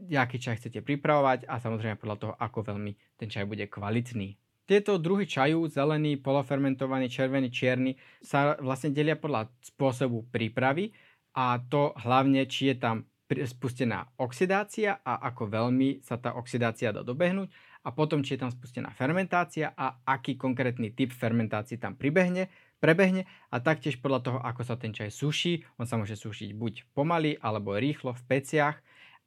aký 0.08 0.40
čaj 0.40 0.62
chcete 0.62 0.80
pripravovať 0.80 1.44
a 1.44 1.60
samozrejme 1.60 2.00
podľa 2.00 2.16
toho, 2.16 2.32
ako 2.38 2.72
veľmi 2.72 2.92
ten 3.20 3.28
čaj 3.28 3.44
bude 3.44 3.68
kvalitný. 3.68 4.40
Tieto 4.64 5.02
druhy 5.02 5.26
čaju, 5.26 5.66
zelený, 5.66 6.22
polofermentovaný, 6.22 7.10
červený, 7.10 7.50
čierny, 7.50 7.98
sa 8.22 8.54
vlastne 8.62 8.94
delia 8.94 9.18
podľa 9.18 9.50
spôsobu 9.66 10.30
prípravy 10.30 10.94
a 11.34 11.58
to 11.58 11.90
hlavne, 12.06 12.46
či 12.46 12.70
je 12.70 12.76
tam 12.78 12.96
spustená 13.30 14.10
oxidácia 14.18 14.98
a 15.06 15.22
ako 15.30 15.46
veľmi 15.46 16.02
sa 16.02 16.18
tá 16.18 16.34
oxidácia 16.34 16.90
dá 16.90 17.06
dobehnúť 17.06 17.50
a 17.80 17.88
potom 17.96 18.20
či 18.20 18.36
je 18.36 18.44
tam 18.44 18.52
spustená 18.52 18.92
fermentácia 18.92 19.72
a 19.72 20.04
aký 20.04 20.36
konkrétny 20.36 20.92
typ 20.92 21.16
fermentácie 21.16 21.80
tam 21.80 21.96
pribehne, 21.96 22.52
prebehne. 22.76 23.24
A 23.48 23.60
taktiež 23.60 23.96
podľa 24.00 24.20
toho, 24.20 24.38
ako 24.40 24.62
sa 24.64 24.76
ten 24.76 24.92
čaj 24.92 25.08
suší, 25.08 25.64
on 25.80 25.88
sa 25.88 25.96
môže 25.96 26.16
sušiť 26.16 26.52
buď 26.52 26.92
pomaly 26.92 27.40
alebo 27.40 27.76
rýchlo 27.76 28.12
v 28.12 28.22
peciach. 28.28 28.76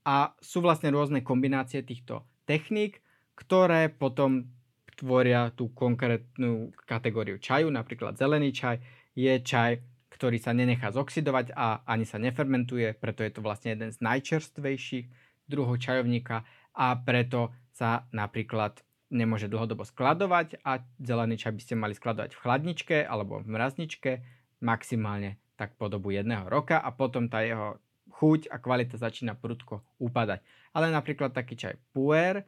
A 0.03 0.35
sú 0.37 0.61
vlastne 0.61 0.93
rôzne 0.93 1.25
kombinácie 1.25 1.81
týchto 1.81 2.27
techník, 2.45 2.99
ktoré 3.33 3.89
potom 3.89 4.51
tvoria 4.93 5.49
tú 5.57 5.73
konkrétnu 5.73 6.69
kategóriu 6.85 7.41
čaju, 7.41 7.73
napríklad 7.73 8.13
zelený 8.13 8.53
čaj 8.53 8.77
je 9.17 9.33
čaj, 9.41 9.81
ktorý 10.13 10.37
sa 10.37 10.53
nenechá 10.53 10.93
zoxidovať 10.93 11.57
a 11.57 11.81
ani 11.89 12.05
sa 12.05 12.21
nefermentuje, 12.21 12.93
preto 12.93 13.25
je 13.25 13.31
to 13.33 13.41
vlastne 13.41 13.73
jeden 13.73 13.89
z 13.89 13.97
najčerstvejších 14.05 15.05
druhov 15.49 15.81
čajovníka 15.81 16.45
a 16.77 16.85
preto 17.01 17.53
sa 17.73 18.05
napríklad 18.13 18.79
nemôže 19.13 19.49
dlhodobo 19.49 19.85
skladovať 19.85 20.61
a 20.65 20.81
zelený 21.01 21.37
čaj 21.37 21.53
by 21.53 21.61
ste 21.61 21.75
mali 21.77 21.93
skladovať 21.93 22.33
v 22.33 22.41
chladničke 22.41 22.97
alebo 23.05 23.41
v 23.41 23.47
mrazničke 23.49 24.11
maximálne 24.61 25.37
tak 25.53 25.77
po 25.77 25.85
dobu 25.89 26.13
jedného 26.13 26.49
roka 26.49 26.81
a 26.81 26.89
potom 26.89 27.29
tá 27.29 27.45
jeho 27.45 27.77
chuť 28.13 28.49
a 28.49 28.57
kvalita 28.57 28.97
začína 28.97 29.37
prudko 29.37 29.85
upadať. 30.01 30.41
Ale 30.73 30.89
napríklad 30.89 31.33
taký 31.33 31.53
čaj 31.53 31.77
puer, 31.93 32.41
e, 32.41 32.45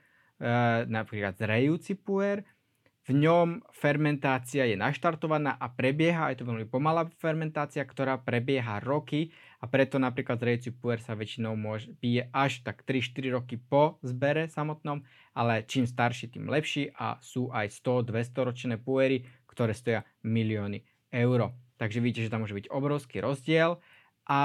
napríklad 0.90 1.38
zrejúci 1.38 1.98
puer, 1.98 2.42
v 3.06 3.22
ňom 3.22 3.62
fermentácia 3.70 4.66
je 4.66 4.74
naštartovaná 4.74 5.62
a 5.62 5.70
prebieha, 5.70 6.34
je 6.34 6.42
to 6.42 6.50
veľmi 6.50 6.66
pomalá 6.66 7.06
fermentácia, 7.22 7.86
ktorá 7.86 8.18
prebieha 8.18 8.82
roky 8.82 9.30
a 9.66 9.70
preto 9.74 9.98
napríklad 9.98 10.38
zrejúci 10.38 10.70
puer 10.78 11.02
sa 11.02 11.18
väčšinou 11.18 11.58
môže, 11.58 11.90
pije 11.98 12.30
až 12.30 12.62
tak 12.62 12.86
3-4 12.86 13.34
roky 13.34 13.58
po 13.58 13.98
zbere 14.06 14.46
samotnom, 14.46 15.02
ale 15.34 15.66
čím 15.66 15.90
starší, 15.90 16.30
tým 16.30 16.46
lepší 16.46 16.94
a 16.94 17.18
sú 17.18 17.50
aj 17.50 17.74
100-200 17.74 18.46
ročné 18.46 18.76
puery, 18.78 19.26
ktoré 19.50 19.74
stoja 19.74 20.06
milióny 20.22 20.86
eur. 21.10 21.50
Takže 21.82 21.98
vidíte, 21.98 22.30
že 22.30 22.32
tam 22.32 22.46
môže 22.46 22.54
byť 22.54 22.70
obrovský 22.70 23.26
rozdiel 23.26 23.82
a 24.30 24.42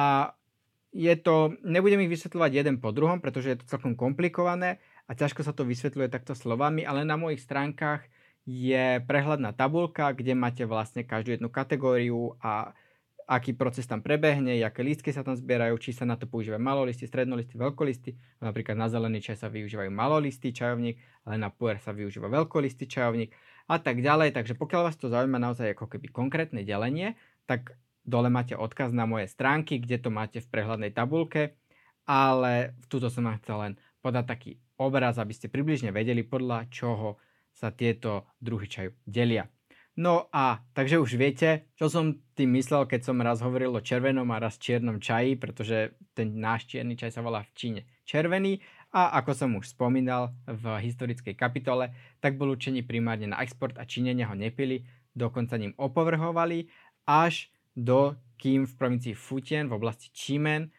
je 0.96 1.14
to, 1.20 1.52
nebudem 1.68 2.00
ich 2.09 2.16
vysvetľovať 2.16 2.50
jeden 2.56 2.76
po 2.80 2.88
druhom, 2.96 3.20
pretože 3.20 3.52
je 3.52 3.59
to 3.61 3.68
celkom 3.68 3.92
komplikované 4.00 4.80
a 5.04 5.12
ťažko 5.12 5.44
sa 5.44 5.52
to 5.52 5.68
vysvetľuje 5.68 6.09
takto 6.09 6.33
slovami, 6.33 6.80
ale 6.80 7.04
na 7.04 7.20
mojich 7.20 7.44
stránkach 7.44 8.09
je 8.48 9.04
prehľadná 9.04 9.52
tabulka, 9.52 10.16
kde 10.16 10.33
máte 10.33 10.64
vlastne 10.64 11.04
každú 11.04 11.37
jednu 11.37 11.52
kategóriu 11.52 12.40
a 12.40 12.72
aký 13.31 13.55
proces 13.55 13.87
tam 13.87 14.03
prebehne, 14.03 14.59
aké 14.66 14.83
lístky 14.83 15.14
sa 15.14 15.23
tam 15.23 15.38
zbierajú, 15.38 15.79
či 15.79 15.95
sa 15.95 16.03
na 16.03 16.19
to 16.19 16.27
používajú 16.27 16.59
malolisty, 16.59 17.07
strednolisty, 17.07 17.55
veľkolisty. 17.55 18.19
Napríklad 18.43 18.75
na 18.75 18.90
zelený 18.90 19.23
čaj 19.23 19.47
sa 19.47 19.49
využívajú 19.49 19.87
malolistý 19.95 20.51
čajovník, 20.51 20.99
ale 21.23 21.38
na 21.38 21.47
puer 21.55 21.79
sa 21.79 21.95
využíva 21.95 22.27
veľkolistý 22.27 22.90
čajovník 22.90 23.31
a 23.71 23.79
tak 23.79 24.03
ďalej. 24.03 24.35
Takže 24.35 24.59
pokiaľ 24.59 24.90
vás 24.90 24.99
to 24.99 25.07
zaujíma 25.07 25.38
naozaj 25.38 25.79
ako 25.79 25.87
keby 25.87 26.11
konkrétne 26.11 26.66
delenie, 26.66 27.14
tak 27.47 27.79
dole 28.03 28.27
máte 28.35 28.59
odkaz 28.59 28.90
na 28.90 29.07
moje 29.07 29.31
stránky, 29.31 29.79
kde 29.79 30.03
to 30.03 30.11
máte 30.11 30.43
v 30.43 30.51
prehľadnej 30.51 30.90
tabulke, 30.90 31.55
ale 32.11 32.75
túto 32.90 33.07
som 33.14 33.31
vám 33.31 33.38
chcel 33.38 33.57
len 33.62 33.73
podať 34.03 34.25
taký 34.27 34.51
obraz, 34.75 35.23
aby 35.23 35.31
ste 35.31 35.47
približne 35.47 35.95
vedeli, 35.95 36.27
podľa 36.27 36.66
čoho 36.66 37.23
sa 37.55 37.71
tieto 37.71 38.27
druhy 38.43 38.66
čaju 38.66 38.90
delia. 39.07 39.47
No 39.98 40.31
a 40.31 40.62
takže 40.70 41.03
už 41.03 41.18
viete, 41.18 41.66
čo 41.74 41.90
som 41.90 42.22
tým 42.38 42.55
myslel, 42.55 42.87
keď 42.87 43.11
som 43.11 43.18
raz 43.18 43.42
hovoril 43.42 43.74
o 43.74 43.83
červenom 43.83 44.31
a 44.31 44.38
raz 44.38 44.57
čiernom 44.57 45.03
čaji, 45.03 45.35
pretože 45.35 45.98
ten 46.14 46.38
náš 46.38 46.70
čierny 46.70 46.94
čaj 46.94 47.11
sa 47.18 47.24
volá 47.26 47.42
v 47.42 47.53
Číne 47.59 47.81
červený. 48.07 48.62
A 48.90 49.18
ako 49.22 49.31
som 49.35 49.50
už 49.55 49.74
spomínal 49.74 50.35
v 50.46 50.79
historickej 50.83 51.35
kapitole, 51.38 51.94
tak 52.18 52.35
bol 52.38 52.55
určený 52.55 52.83
primárne 52.87 53.31
na 53.31 53.38
export 53.42 53.79
a 53.79 53.87
Číňania 53.87 54.31
ho 54.31 54.35
nepili, 54.35 54.83
dokonca 55.14 55.59
ním 55.59 55.74
opovrhovali, 55.79 56.66
až 57.07 57.50
do 57.74 58.18
kým 58.38 58.66
v 58.66 58.72
provincii 58.74 59.14
Futien 59.14 59.70
v 59.70 59.79
oblasti 59.79 60.11
Čímen 60.11 60.70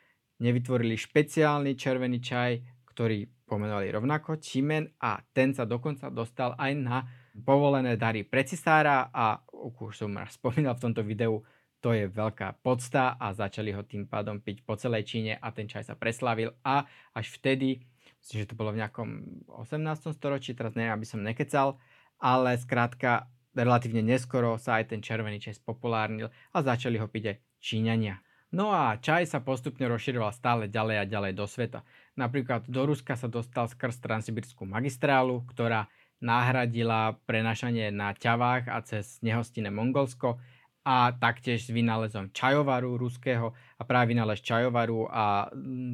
nevytvorili 0.41 0.97
špeciálny 0.97 1.77
červený 1.77 2.19
čaj, 2.19 2.51
ktorý 2.89 3.29
pomenovali 3.47 3.91
rovnako 3.91 4.39
Čimen 4.41 4.97
a 4.99 5.21
ten 5.31 5.51
sa 5.51 5.67
dokonca 5.67 6.07
dostal 6.11 6.57
aj 6.57 6.71
na 6.75 6.97
povolené 7.33 7.95
dary 7.95 8.27
pre 8.27 8.43
cisára 8.43 9.07
a 9.11 9.39
už 9.51 10.05
som 10.05 10.11
spomínal 10.37 10.75
v 10.75 10.83
tomto 10.89 11.01
videu, 11.03 11.43
to 11.81 11.97
je 11.97 12.05
veľká 12.05 12.61
podsta 12.61 13.17
a 13.17 13.33
začali 13.33 13.73
ho 13.73 13.81
tým 13.81 14.05
pádom 14.05 14.37
piť 14.37 14.61
po 14.61 14.77
celej 14.77 15.09
Číne 15.09 15.33
a 15.41 15.49
ten 15.49 15.65
čaj 15.65 15.89
sa 15.89 15.95
preslavil 15.97 16.53
a 16.61 16.85
až 17.17 17.33
vtedy, 17.41 17.81
myslím, 18.21 18.37
že 18.45 18.49
to 18.53 18.59
bolo 18.59 18.69
v 18.69 18.85
nejakom 18.85 19.09
18. 19.49 20.13
storočí, 20.13 20.53
teraz 20.53 20.77
neviem, 20.77 20.93
aby 20.93 21.07
som 21.09 21.25
nekecal, 21.25 21.81
ale 22.21 22.53
skrátka 22.61 23.25
relatívne 23.57 24.05
neskoro 24.05 24.61
sa 24.61 24.77
aj 24.77 24.93
ten 24.93 25.01
červený 25.01 25.41
čaj 25.41 25.57
spopulárnil 25.57 26.29
a 26.53 26.57
začali 26.61 27.01
ho 27.01 27.09
piť 27.09 27.33
aj 27.33 27.37
Číňania. 27.57 28.21
No 28.51 28.75
a 28.75 28.99
čaj 28.99 29.31
sa 29.31 29.39
postupne 29.39 29.87
rozširoval 29.87 30.35
stále 30.35 30.67
ďalej 30.67 30.95
a 30.99 31.05
ďalej 31.07 31.33
do 31.39 31.47
sveta. 31.47 31.87
Napríklad 32.19 32.67
do 32.67 32.83
Ruska 32.83 33.15
sa 33.15 33.31
dostal 33.31 33.71
skrz 33.71 34.03
Transsibirskú 34.03 34.67
magistrálu, 34.67 35.47
ktorá 35.47 35.87
nahradila 36.21 37.17
prenašanie 37.25 37.89
na 37.89 38.13
ťavách 38.13 38.69
a 38.69 38.77
cez 38.85 39.17
nehostinné 39.25 39.73
Mongolsko 39.73 40.37
a 40.85 41.13
taktiež 41.13 41.65
s 41.65 41.73
vynálezom 41.73 42.33
čajovaru 42.33 42.97
ruského 42.97 43.53
a 43.77 43.81
práve 43.85 44.13
vynález 44.13 44.41
čajovaru 44.41 45.09
a 45.09 45.49
mm, 45.53 45.93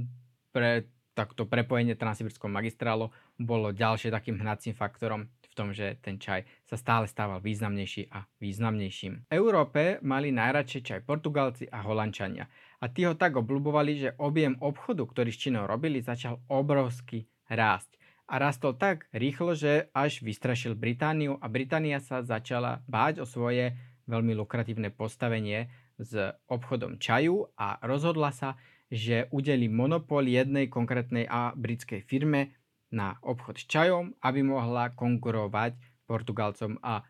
pre 0.52 0.88
takto 1.18 1.50
prepojenie 1.50 1.98
Transsibirskou 1.98 2.46
magistrálu 2.46 3.10
bolo 3.42 3.74
ďalšie 3.74 4.14
takým 4.14 4.38
hnacím 4.38 4.78
faktorom 4.78 5.28
tom, 5.58 5.74
že 5.74 5.98
ten 6.06 6.22
čaj 6.22 6.46
sa 6.70 6.78
stále 6.78 7.10
stával 7.10 7.42
významnejší 7.42 8.14
a 8.14 8.30
významnejším. 8.38 9.26
V 9.26 9.34
Európe 9.34 9.98
mali 10.06 10.30
najradšej 10.30 10.82
čaj 10.86 11.00
Portugalci 11.02 11.66
a 11.74 11.82
Holandčania 11.82 12.46
a 12.78 12.86
tí 12.86 13.10
ho 13.10 13.18
tak 13.18 13.34
obľubovali, 13.42 13.92
že 13.98 14.16
objem 14.22 14.54
obchodu, 14.62 15.10
ktorý 15.10 15.34
s 15.34 15.42
Čínou 15.42 15.66
robili, 15.66 16.06
začal 16.06 16.38
obrovsky 16.46 17.26
rásť. 17.50 17.98
A 18.28 18.44
rastol 18.44 18.76
tak 18.76 19.08
rýchlo, 19.16 19.56
že 19.56 19.88
až 19.96 20.20
vystrašil 20.20 20.76
Britániu 20.76 21.40
a 21.40 21.48
Británia 21.48 22.04
sa 22.04 22.20
začala 22.28 22.84
báť 22.84 23.24
o 23.24 23.26
svoje 23.26 23.72
veľmi 24.08 24.36
lukratívne 24.36 24.92
postavenie 24.92 25.72
s 25.96 26.36
obchodom 26.52 27.00
čaju 27.00 27.52
a 27.56 27.80
rozhodla 27.84 28.36
sa, 28.36 28.60
že 28.92 29.28
udelí 29.32 29.68
monopol 29.68 30.28
jednej 30.28 30.72
konkrétnej 30.72 31.28
a 31.28 31.52
britskej 31.56 32.04
firme 32.04 32.56
na 32.92 33.20
obchod 33.20 33.60
s 33.60 33.68
čajom, 33.68 34.16
aby 34.24 34.44
mohla 34.44 34.96
konkurovať 34.96 35.76
Portugalcom 36.08 36.80
a 36.80 37.04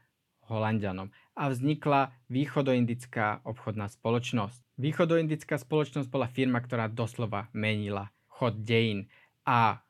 Holandianom. 0.50 1.14
A 1.38 1.54
vznikla 1.54 2.14
východoindická 2.34 3.46
obchodná 3.46 3.90
spoločnosť. 3.90 4.58
Východoindická 4.80 5.62
spoločnosť 5.62 6.10
bola 6.10 6.26
firma, 6.26 6.64
ktorá 6.64 6.90
doslova 6.90 7.50
menila 7.54 8.10
chod 8.26 8.66
dejín. 8.66 9.06
A 9.46 9.86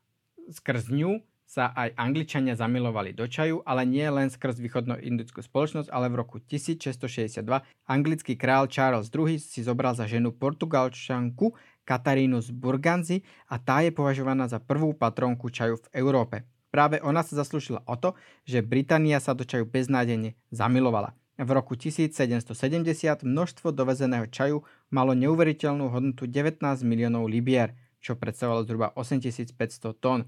skrz 0.52 0.92
ňu 0.92 1.22
sa 1.48 1.72
aj 1.72 1.96
Angličania 1.96 2.60
zamilovali 2.60 3.16
do 3.16 3.24
čaju, 3.24 3.64
ale 3.64 3.88
nie 3.88 4.04
len 4.04 4.28
skrz 4.28 4.60
východnoindickú 4.60 5.40
spoločnosť, 5.40 5.88
ale 5.88 6.12
v 6.12 6.20
roku 6.20 6.44
1662 6.44 7.40
anglický 7.88 8.36
král 8.36 8.68
Charles 8.68 9.08
II 9.08 9.40
si 9.40 9.64
zobral 9.64 9.96
za 9.96 10.04
ženu 10.12 10.36
portugalčanku 10.36 11.56
Katarínu 11.88 12.44
z 12.44 12.52
Burganzy 12.52 13.24
a 13.48 13.56
tá 13.64 13.80
je 13.80 13.96
považovaná 13.96 14.52
za 14.52 14.60
prvú 14.60 14.92
patronku 14.92 15.48
čaju 15.48 15.80
v 15.80 15.88
Európe. 15.96 16.44
Práve 16.68 17.00
ona 17.00 17.24
sa 17.24 17.40
zaslúžila 17.40 17.80
o 17.88 17.96
to, 17.96 18.12
že 18.44 18.60
Británia 18.60 19.24
sa 19.24 19.32
do 19.32 19.48
čaju 19.48 19.64
beznádejne 19.64 20.36
zamilovala. 20.52 21.16
V 21.40 21.50
roku 21.56 21.80
1770 21.80 23.24
množstvo 23.24 23.72
dovezeného 23.72 24.28
čaju 24.28 24.68
malo 24.92 25.16
neuveriteľnú 25.16 25.88
hodnotu 25.96 26.28
19 26.28 26.60
miliónov 26.84 27.32
libier, 27.32 27.72
čo 28.04 28.20
predstavovalo 28.20 28.68
zhruba 28.68 28.92
8500 29.00 29.56
tón. 29.96 30.28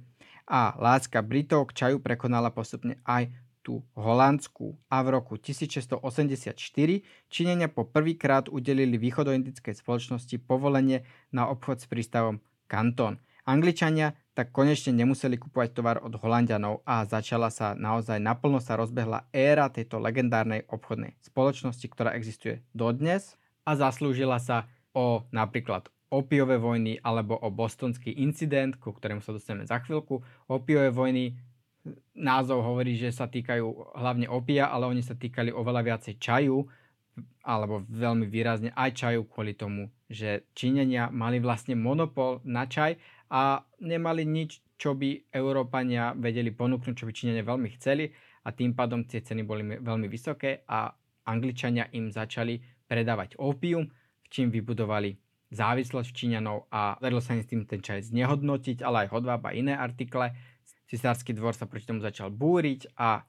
A 0.49 0.73
láska 0.81 1.21
Britov 1.21 1.69
k 1.69 1.85
čaju 1.85 1.97
prekonala 2.01 2.49
postupne 2.49 2.97
aj 3.05 3.29
tú 3.61 3.85
holandskú 3.93 4.81
a 4.89 5.05
v 5.05 5.21
roku 5.21 5.37
1684 5.37 6.57
Číňania 7.29 7.69
po 7.69 7.85
prvýkrát 7.85 8.49
udelili 8.49 8.97
východoindickej 8.97 9.77
spoločnosti 9.77 10.35
povolenie 10.41 11.05
na 11.29 11.45
obchod 11.53 11.83
s 11.83 11.85
prístavom 11.85 12.41
Kanton. 12.65 13.21
Angličania 13.45 14.17
tak 14.33 14.49
konečne 14.49 14.93
nemuseli 14.93 15.37
kupovať 15.37 15.69
tovar 15.73 15.97
od 16.01 16.17
Holandianov 16.17 16.81
a 16.85 17.05
začala 17.05 17.49
sa 17.53 17.77
naozaj 17.77 18.21
naplno 18.21 18.57
sa 18.57 18.77
rozbehla 18.77 19.29
éra 19.33 19.69
tejto 19.69 20.01
legendárnej 20.01 20.65
obchodnej 20.69 21.17
spoločnosti, 21.21 21.85
ktorá 21.89 22.17
existuje 22.17 22.65
dodnes 22.73 23.37
a 23.65 23.77
zaslúžila 23.77 24.41
sa 24.41 24.69
o 24.95 25.25
napríklad 25.29 25.89
opiové 26.09 26.57
vojny 26.57 26.97
alebo 27.01 27.37
o 27.37 27.49
bostonský 27.53 28.17
incident, 28.17 28.77
ku 28.81 28.93
ktorému 28.93 29.21
sa 29.21 29.33
dostaneme 29.33 29.69
za 29.69 29.77
chvíľku. 29.81 30.21
Opiové 30.49 30.89
vojny 30.89 31.37
názov 32.17 32.65
hovorí, 32.65 32.97
že 32.97 33.13
sa 33.13 33.29
týkajú 33.29 33.95
hlavne 33.95 34.27
opia, 34.27 34.67
ale 34.67 34.89
oni 34.89 35.05
sa 35.05 35.15
týkali 35.15 35.53
oveľa 35.53 35.81
viacej 35.85 36.15
čaju, 36.19 36.67
alebo 37.43 37.83
veľmi 37.87 38.27
výrazne 38.27 38.71
aj 38.75 38.95
čaju 38.95 39.21
kvôli 39.27 39.55
tomu, 39.55 39.91
že 40.07 40.47
Číňania 40.55 41.11
mali 41.11 41.39
vlastne 41.39 41.75
monopol 41.75 42.39
na 42.47 42.67
čaj 42.67 42.95
a 43.31 43.63
nemali 43.83 44.23
nič, 44.23 44.63
čo 44.79 44.95
by 44.95 45.31
Európania 45.35 46.15
vedeli 46.15 46.55
ponúknuť, 46.55 46.93
čo 46.95 47.07
by 47.07 47.11
Číňania 47.11 47.43
veľmi 47.43 47.69
chceli 47.75 48.11
a 48.45 48.49
tým 48.55 48.71
pádom 48.71 49.03
tie 49.03 49.19
ceny 49.19 49.43
boli 49.43 49.63
veľmi 49.83 50.07
vysoké 50.07 50.63
a 50.65 50.89
Angličania 51.27 51.91
im 51.93 52.09
začali 52.09 52.57
predávať 52.87 53.37
opium, 53.37 53.85
v 54.23 54.27
čím 54.31 54.47
vybudovali 54.49 55.28
závislosť 55.49 56.09
Číňanov 56.13 56.69
a 56.69 56.97
vedlo 57.01 57.19
sa 57.19 57.33
im 57.33 57.41
s 57.41 57.49
tým 57.49 57.65
ten 57.65 57.81
čaj 57.81 58.09
znehodnotiť, 58.13 58.85
ale 58.85 59.05
aj 59.05 59.13
hodváb 59.13 59.41
a 59.49 59.55
iné 59.55 59.73
artikle 59.73 60.33
Cisársky 60.89 61.37
dvor 61.37 61.53
sa 61.53 61.69
proti 61.69 61.85
tomu 61.85 62.01
začal 62.01 62.33
búriť 62.33 62.97
a 62.97 63.21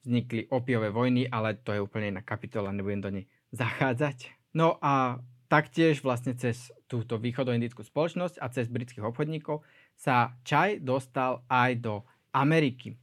vznikli 0.00 0.48
opiové 0.48 0.88
vojny, 0.88 1.28
ale 1.28 1.60
to 1.60 1.76
je 1.76 1.84
úplne 1.84 2.16
iná 2.16 2.24
kapitola, 2.24 2.72
nebudem 2.72 3.04
do 3.04 3.10
nej 3.12 3.24
zachádzať. 3.52 4.32
No 4.56 4.80
a 4.80 5.20
taktiež 5.52 6.00
vlastne 6.00 6.32
cez 6.32 6.72
túto 6.88 7.20
východoindickú 7.20 7.84
spoločnosť 7.84 8.40
a 8.40 8.48
cez 8.48 8.72
britských 8.72 9.04
obchodníkov 9.04 9.60
sa 9.92 10.32
čaj 10.48 10.80
dostal 10.80 11.44
aj 11.52 11.84
do 11.84 11.94
Ameriky. 12.32 12.96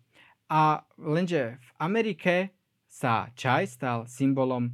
A 0.49 0.81
lenže 0.97 1.61
v 1.61 1.71
Amerike 1.77 2.35
sa 2.89 3.29
čaj 3.37 3.69
stal 3.69 4.09
symbolom 4.09 4.73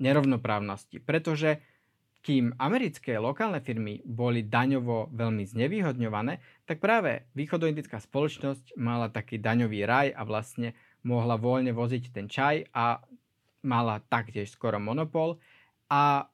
nerovnoprávnosti, 0.00 1.04
pretože 1.04 1.60
kým 2.24 2.56
americké 2.56 3.20
lokálne 3.20 3.60
firmy 3.60 4.00
boli 4.00 4.48
daňovo 4.48 5.12
veľmi 5.12 5.44
znevýhodňované, 5.44 6.40
tak 6.64 6.80
práve 6.80 7.28
východoindická 7.36 8.00
spoločnosť 8.00 8.80
mala 8.80 9.12
taký 9.12 9.36
daňový 9.36 9.84
raj 9.84 10.08
a 10.16 10.24
vlastne 10.24 10.72
mohla 11.04 11.36
voľne 11.36 11.76
voziť 11.76 12.04
ten 12.16 12.24
čaj 12.24 12.72
a 12.72 13.04
mala 13.60 14.00
taktiež 14.08 14.48
skoro 14.56 14.80
monopol 14.80 15.36
a 15.92 16.24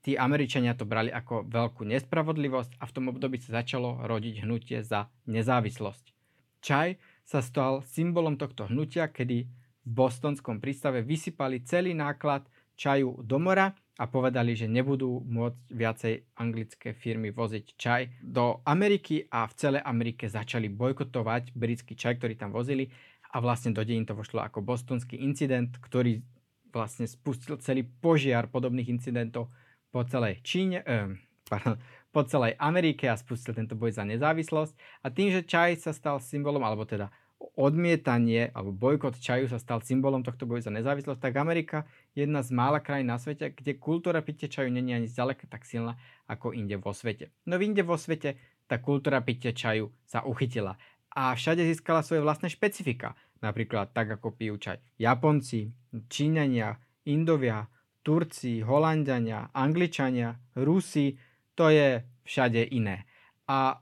tí 0.00 0.16
Američania 0.16 0.72
to 0.72 0.88
brali 0.88 1.12
ako 1.12 1.44
veľkú 1.44 1.84
nespravodlivosť 1.84 2.80
a 2.80 2.88
v 2.88 2.94
tom 2.96 3.12
období 3.12 3.36
sa 3.36 3.60
začalo 3.60 4.00
rodiť 4.08 4.48
hnutie 4.48 4.80
za 4.80 5.12
nezávislosť. 5.28 6.16
Čaj 6.64 6.96
sa 7.28 7.44
stal 7.44 7.84
symbolom 7.84 8.40
tohto 8.40 8.64
hnutia, 8.72 9.12
kedy 9.12 9.44
v 9.44 9.90
bostonskom 9.92 10.64
prístave 10.64 11.04
vysypali 11.04 11.60
celý 11.68 11.92
náklad 11.92 12.48
čaju 12.80 13.20
do 13.20 13.36
mora 13.36 13.76
a 13.98 14.06
povedali, 14.06 14.54
že 14.54 14.70
nebudú 14.70 15.26
môcť 15.26 15.74
viacej 15.74 16.14
anglické 16.38 16.94
firmy 16.94 17.34
voziť 17.34 17.66
čaj 17.74 18.02
do 18.22 18.62
Ameriky 18.62 19.26
a 19.26 19.50
v 19.50 19.56
celej 19.58 19.82
Amerike 19.82 20.30
začali 20.30 20.70
bojkotovať 20.70 21.50
britský 21.58 21.98
čaj, 21.98 22.22
ktorý 22.22 22.38
tam 22.38 22.54
vozili. 22.54 22.86
A 23.34 23.42
vlastne 23.42 23.74
do 23.74 23.82
dejín 23.82 24.06
to 24.06 24.14
vošlo 24.14 24.40
ako 24.40 24.62
bostonský 24.62 25.18
incident, 25.18 25.74
ktorý 25.82 26.22
vlastne 26.70 27.10
spustil 27.10 27.58
celý 27.58 27.82
požiar 27.82 28.46
podobných 28.46 28.86
incidentov 28.86 29.50
po 29.90 30.06
celej 30.06 30.40
Číne, 30.46 30.86
eh, 30.86 31.10
pardon, 31.50 31.76
po 32.14 32.22
celej 32.22 32.54
Amerike 32.56 33.10
a 33.10 33.18
spustil 33.18 33.52
tento 33.52 33.74
boj 33.74 33.92
za 33.98 34.06
nezávislosť. 34.06 35.04
A 35.04 35.10
tým, 35.10 35.34
že 35.34 35.44
čaj 35.44 35.82
sa 35.82 35.92
stal 35.92 36.22
symbolom, 36.22 36.62
alebo 36.62 36.86
teda 36.86 37.10
odmietanie 37.38 38.50
alebo 38.50 38.74
bojkot 38.74 39.18
čaju 39.22 39.46
sa 39.46 39.62
stal 39.62 39.78
symbolom 39.82 40.26
tohto 40.26 40.46
boju 40.46 40.62
za 40.62 40.74
nezávislosť, 40.74 41.22
tak 41.22 41.38
Amerika 41.38 41.86
je 42.14 42.26
jedna 42.26 42.42
z 42.42 42.50
mála 42.50 42.82
krajín 42.82 43.10
na 43.10 43.18
svete, 43.18 43.54
kde 43.54 43.78
kultúra 43.78 44.22
pitia 44.22 44.50
čaju 44.50 44.70
není 44.70 44.94
ani 44.94 45.06
zďaleka 45.06 45.46
tak 45.46 45.62
silná 45.62 45.98
ako 46.26 46.54
inde 46.54 46.74
vo 46.78 46.90
svete. 46.90 47.30
No 47.46 47.58
inde 47.58 47.86
vo 47.86 47.94
svete 47.94 48.38
tá 48.66 48.82
kultúra 48.82 49.22
pitia 49.22 49.54
čaju 49.54 49.90
sa 50.02 50.26
uchytila 50.26 50.78
a 51.14 51.34
všade 51.34 51.62
získala 51.62 52.02
svoje 52.02 52.22
vlastné 52.22 52.50
špecifika. 52.50 53.14
Napríklad 53.38 53.94
tak, 53.94 54.18
ako 54.18 54.34
pijú 54.34 54.58
čaj 54.58 54.82
Japonci, 54.98 55.70
Číňania, 56.10 56.74
Indovia, 57.06 57.70
Turci, 58.02 58.62
Holandiania, 58.66 59.50
Angličania, 59.54 60.34
Rusi, 60.58 61.14
to 61.54 61.70
je 61.70 62.02
všade 62.26 62.70
iné. 62.74 63.06
A 63.46 63.78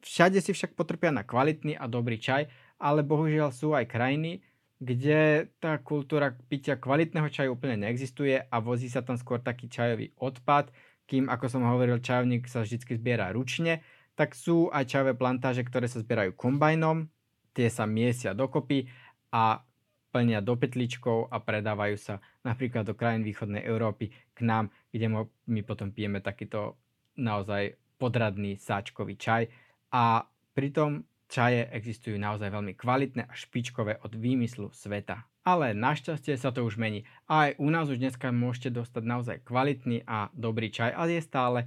všade 0.00 0.40
si 0.40 0.52
však 0.56 0.72
potrpia 0.76 1.12
na 1.12 1.24
kvalitný 1.24 1.76
a 1.76 1.84
dobrý 1.88 2.16
čaj, 2.16 2.48
ale 2.76 3.00
bohužiaľ 3.04 3.50
sú 3.52 3.72
aj 3.72 3.88
krajiny, 3.88 4.44
kde 4.76 5.48
tá 5.56 5.80
kultúra 5.80 6.36
pitia 6.52 6.76
kvalitného 6.76 7.32
čaju 7.32 7.56
úplne 7.56 7.88
neexistuje 7.88 8.44
a 8.44 8.56
vozí 8.60 8.92
sa 8.92 9.00
tam 9.00 9.16
skôr 9.16 9.40
taký 9.40 9.72
čajový 9.72 10.12
odpad, 10.20 10.68
kým, 11.08 11.32
ako 11.32 11.46
som 11.48 11.64
hovoril, 11.64 12.02
čajovník 12.02 12.44
sa 12.50 12.60
vždy 12.60 12.98
zbiera 12.98 13.32
ručne, 13.32 13.80
tak 14.18 14.36
sú 14.36 14.68
aj 14.68 14.84
čajové 14.90 15.16
plantáže, 15.16 15.64
ktoré 15.64 15.88
sa 15.88 16.02
zbierajú 16.02 16.36
kombajnom, 16.36 17.08
tie 17.56 17.72
sa 17.72 17.88
miesia 17.88 18.36
dokopy 18.36 18.90
a 19.32 19.64
plnia 20.12 20.40
do 20.40 20.56
petličkov 20.56 21.28
a 21.28 21.36
predávajú 21.40 21.96
sa 22.00 22.14
napríklad 22.40 22.88
do 22.88 22.96
krajín 22.96 23.24
východnej 23.24 23.64
Európy 23.64 24.12
k 24.32 24.38
nám, 24.44 24.72
kde 24.88 25.12
my 25.48 25.60
potom 25.64 25.92
pijeme 25.92 26.24
takýto 26.24 26.80
naozaj 27.16 27.76
podradný 28.00 28.56
sáčkový 28.56 29.16
čaj. 29.20 29.48
A 29.92 30.24
pritom 30.56 31.04
čaje 31.26 31.66
existujú 31.70 32.16
naozaj 32.16 32.50
veľmi 32.50 32.74
kvalitné 32.78 33.26
a 33.26 33.32
špičkové 33.34 34.02
od 34.02 34.14
výmyslu 34.14 34.70
sveta. 34.70 35.26
Ale 35.46 35.78
našťastie 35.78 36.34
sa 36.34 36.50
to 36.50 36.66
už 36.66 36.74
mení. 36.74 37.06
A 37.30 37.50
aj 37.50 37.50
u 37.62 37.68
nás 37.70 37.86
už 37.86 38.02
dneska 38.02 38.34
môžete 38.34 38.74
dostať 38.74 39.02
naozaj 39.06 39.36
kvalitný 39.46 40.02
a 40.06 40.30
dobrý 40.34 40.74
čaj, 40.74 40.90
ale 40.90 41.18
je 41.18 41.22
stále 41.22 41.58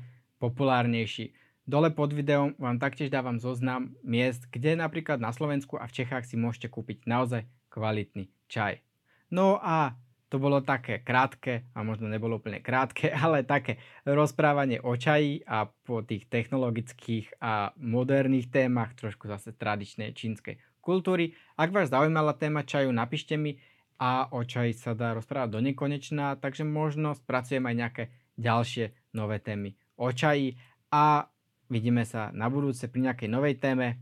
populárnejší. 0.44 1.32
Dole 1.70 1.94
pod 1.94 2.12
videom 2.12 2.58
vám 2.58 2.82
taktiež 2.82 3.14
dávam 3.14 3.38
zoznam 3.38 3.94
miest, 4.02 4.50
kde 4.50 4.74
napríklad 4.74 5.22
na 5.22 5.30
Slovensku 5.30 5.78
a 5.78 5.86
v 5.86 6.02
Čechách 6.02 6.26
si 6.26 6.34
môžete 6.34 6.68
kúpiť 6.68 7.06
naozaj 7.06 7.46
kvalitný 7.70 8.28
čaj. 8.50 8.82
No 9.30 9.62
a 9.62 9.94
to 10.30 10.38
bolo 10.38 10.62
také 10.62 11.02
krátke, 11.02 11.66
a 11.74 11.82
možno 11.82 12.06
nebolo 12.06 12.38
úplne 12.38 12.62
krátke, 12.62 13.10
ale 13.26 13.42
také 13.42 13.82
rozprávanie 14.06 14.80
o 14.80 14.94
čaji 14.94 15.44
a 15.50 15.66
po 15.66 16.06
tých 16.06 16.30
technologických 16.30 17.42
a 17.42 17.74
moderných 17.82 18.54
témach, 18.54 18.94
trošku 18.94 19.26
zase 19.26 19.58
tradičnej 19.58 20.14
čínskej 20.14 20.62
kultúry. 20.80 21.34
Ak 21.58 21.74
vás 21.74 21.90
zaujímala 21.90 22.38
téma 22.38 22.62
čaju, 22.62 22.94
napíšte 22.94 23.36
mi 23.36 23.58
a 24.00 24.32
o 24.32 24.46
čaji 24.46 24.78
sa 24.78 24.96
dá 24.96 25.12
rozprávať 25.18 25.50
do 25.52 25.60
nekonečná, 25.60 26.40
takže 26.40 26.64
možno 26.64 27.18
spracujem 27.18 27.66
aj 27.68 27.76
nejaké 27.76 28.04
ďalšie 28.40 28.96
nové 29.12 29.44
témy 29.44 29.76
o 30.00 30.08
čaji 30.16 30.56
a 30.96 31.28
vidíme 31.68 32.08
sa 32.08 32.32
na 32.32 32.48
budúce 32.48 32.88
pri 32.88 33.12
nejakej 33.12 33.28
novej 33.28 33.60
téme. 33.60 34.00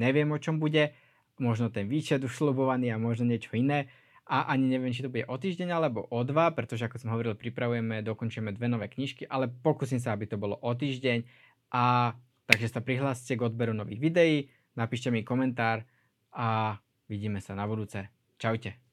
Neviem 0.00 0.32
o 0.32 0.40
čom 0.40 0.56
bude, 0.56 0.96
možno 1.36 1.68
ten 1.68 1.90
výčet 1.90 2.24
už 2.24 2.32
slubovaný 2.32 2.90
a 2.94 2.98
možno 2.98 3.28
niečo 3.28 3.52
iné 3.52 3.92
a 4.24 4.48
ani 4.48 4.72
neviem, 4.72 4.92
či 4.92 5.04
to 5.04 5.12
bude 5.12 5.28
o 5.28 5.36
týždeň 5.36 5.68
alebo 5.68 6.08
o 6.08 6.20
dva, 6.24 6.48
pretože 6.56 6.88
ako 6.88 6.96
som 6.96 7.12
hovoril, 7.12 7.36
pripravujeme, 7.36 8.00
dokončíme 8.00 8.56
dve 8.56 8.72
nové 8.72 8.88
knižky, 8.88 9.28
ale 9.28 9.52
pokúsim 9.52 10.00
sa, 10.00 10.16
aby 10.16 10.24
to 10.24 10.40
bolo 10.40 10.56
o 10.56 10.70
týždeň 10.72 11.28
a 11.76 12.16
takže 12.48 12.72
sa 12.72 12.80
prihláste 12.80 13.36
k 13.36 13.44
odberu 13.44 13.76
nových 13.76 14.00
videí, 14.00 14.36
napíšte 14.76 15.12
mi 15.12 15.24
komentár 15.24 15.84
a 16.32 16.80
vidíme 17.08 17.44
sa 17.44 17.52
na 17.52 17.68
budúce. 17.68 18.08
Čaute. 18.40 18.83